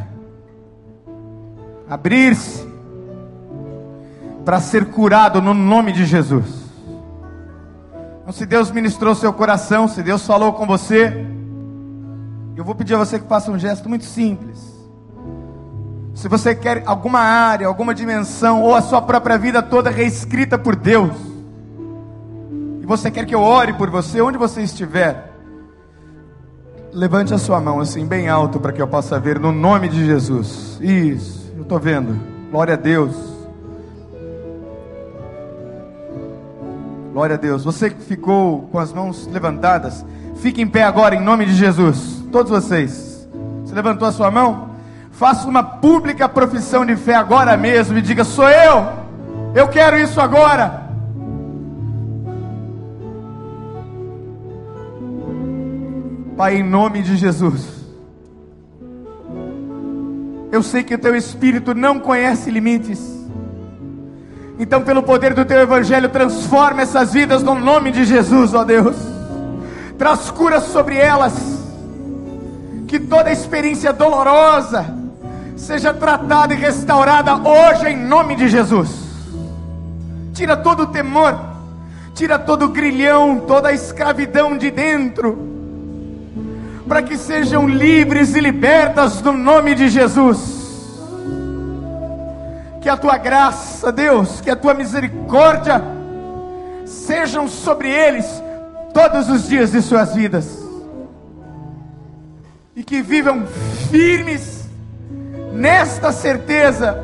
abrir-se 1.89 2.63
para 4.45 4.59
ser 4.59 4.85
curado 4.85 5.41
no 5.41 5.55
nome 5.55 5.91
de 5.91 6.05
Jesus. 6.05 6.45
Então, 8.21 8.31
se 8.31 8.45
Deus 8.45 8.69
ministrou 8.69 9.15
seu 9.15 9.33
coração, 9.33 9.87
se 9.87 10.03
Deus 10.03 10.23
falou 10.27 10.53
com 10.53 10.67
você, 10.67 11.32
eu 12.55 12.63
vou 12.63 12.75
pedir 12.75 12.93
a 12.95 12.97
você 12.97 13.19
que 13.19 13.27
faça 13.27 13.51
um 13.51 13.57
gesto 13.57 13.89
muito 13.89 14.05
simples. 14.05 14.73
Se 16.13 16.27
você 16.27 16.53
quer 16.53 16.83
alguma 16.85 17.19
área, 17.19 17.65
alguma 17.65 17.93
dimensão, 17.93 18.61
ou 18.61 18.75
a 18.75 18.81
sua 18.81 19.01
própria 19.01 19.37
vida 19.37 19.61
toda 19.61 19.89
reescrita 19.89 20.57
por 20.57 20.75
Deus, 20.75 21.15
e 22.81 22.85
você 22.85 23.09
quer 23.09 23.25
que 23.25 23.33
eu 23.33 23.41
ore 23.41 23.73
por 23.73 23.89
você, 23.89 24.21
onde 24.21 24.37
você 24.37 24.61
estiver, 24.61 25.31
levante 26.91 27.33
a 27.33 27.39
sua 27.39 27.59
mão 27.59 27.79
assim, 27.79 28.05
bem 28.05 28.29
alto, 28.29 28.59
para 28.59 28.71
que 28.71 28.81
eu 28.81 28.87
possa 28.87 29.19
ver, 29.19 29.39
no 29.39 29.51
nome 29.51 29.89
de 29.89 30.05
Jesus. 30.05 30.77
Isso, 30.79 31.51
eu 31.55 31.63
estou 31.63 31.79
vendo. 31.79 32.19
Glória 32.51 32.75
a 32.75 32.77
Deus. 32.77 33.15
Glória 37.11 37.35
a 37.35 37.39
Deus. 37.39 37.63
Você 37.63 37.89
que 37.89 38.03
ficou 38.03 38.63
com 38.71 38.77
as 38.77 38.93
mãos 38.93 39.27
levantadas, 39.27 40.05
fique 40.35 40.61
em 40.61 40.67
pé 40.67 40.83
agora, 40.83 41.15
em 41.15 41.21
nome 41.21 41.45
de 41.45 41.55
Jesus. 41.55 42.12
Todos 42.33 42.49
vocês. 42.49 43.29
Você 43.63 43.75
levantou 43.75 44.07
a 44.07 44.11
sua 44.11 44.31
mão? 44.31 44.69
Faça 45.11 45.47
uma 45.47 45.61
pública 45.61 46.27
profissão 46.27 46.83
de 46.83 46.95
fé 46.95 47.13
agora 47.13 47.55
mesmo 47.55 47.95
e 47.95 48.01
diga: 48.01 48.23
Sou 48.23 48.49
eu, 48.49 48.87
eu 49.53 49.67
quero 49.67 49.99
isso 49.99 50.19
agora. 50.19 50.81
Pai, 56.35 56.55
em 56.55 56.63
nome 56.63 57.03
de 57.03 57.15
Jesus, 57.15 57.85
eu 60.51 60.63
sei 60.63 60.83
que 60.83 60.95
o 60.95 60.97
teu 60.97 61.15
espírito 61.15 61.75
não 61.75 61.99
conhece 61.99 62.49
limites. 62.49 62.99
Então, 64.57 64.81
pelo 64.81 65.03
poder 65.03 65.35
do 65.35 65.45
teu 65.45 65.59
evangelho, 65.59 66.09
transforma 66.09 66.81
essas 66.81 67.13
vidas 67.13 67.43
no 67.43 67.53
nome 67.53 67.91
de 67.91 68.03
Jesus, 68.05 68.55
ó 68.55 68.63
Deus. 68.63 68.95
Traz 69.99 70.31
cura 70.31 70.59
sobre 70.59 70.97
elas. 70.97 71.62
Que 72.93 72.99
toda 72.99 73.31
experiência 73.31 73.91
dolorosa, 73.91 74.85
seja 75.57 75.91
tratada 75.91 76.53
e 76.53 76.57
restaurada 76.57 77.33
hoje 77.37 77.87
em 77.87 77.97
nome 77.97 78.35
de 78.35 78.47
Jesus. 78.47 78.87
Tira 80.31 80.55
todo 80.55 80.83
o 80.83 80.85
temor, 80.85 81.35
tira 82.13 82.37
todo 82.37 82.65
o 82.65 82.69
grilhão, 82.69 83.39
toda 83.47 83.69
a 83.69 83.73
escravidão 83.73 84.55
de 84.55 84.69
dentro, 84.69 85.35
para 86.87 87.01
que 87.01 87.17
sejam 87.17 87.67
livres 87.67 88.35
e 88.35 88.39
libertas 88.39 89.23
no 89.23 89.33
nome 89.33 89.73
de 89.73 89.89
Jesus. 89.89 91.01
Que 92.79 92.89
a 92.89 92.95
tua 92.95 93.17
graça, 93.17 93.91
Deus, 93.91 94.39
que 94.39 94.51
a 94.51 94.55
tua 94.55 94.75
misericórdia 94.75 95.83
sejam 96.85 97.47
sobre 97.47 97.89
eles 97.89 98.27
todos 98.93 99.31
os 99.31 99.47
dias 99.47 99.71
de 99.71 99.81
suas 99.81 100.13
vidas. 100.13 100.62
E 102.75 102.83
que 102.83 103.01
vivam 103.01 103.45
firmes 103.91 104.67
nesta 105.53 106.11
certeza 106.11 106.97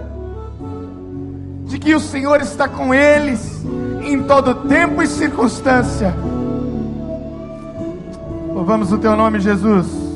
de 1.65 1.77
que 1.77 1.93
o 1.93 1.99
Senhor 1.99 2.41
está 2.41 2.67
com 2.67 2.93
eles 2.93 3.63
em 4.01 4.23
todo 4.23 4.67
tempo 4.67 5.03
e 5.03 5.07
circunstância. 5.07 6.15
Louvamos 8.51 8.91
o 8.91 8.97
teu 8.97 9.15
nome, 9.15 9.39
Jesus. 9.39 10.08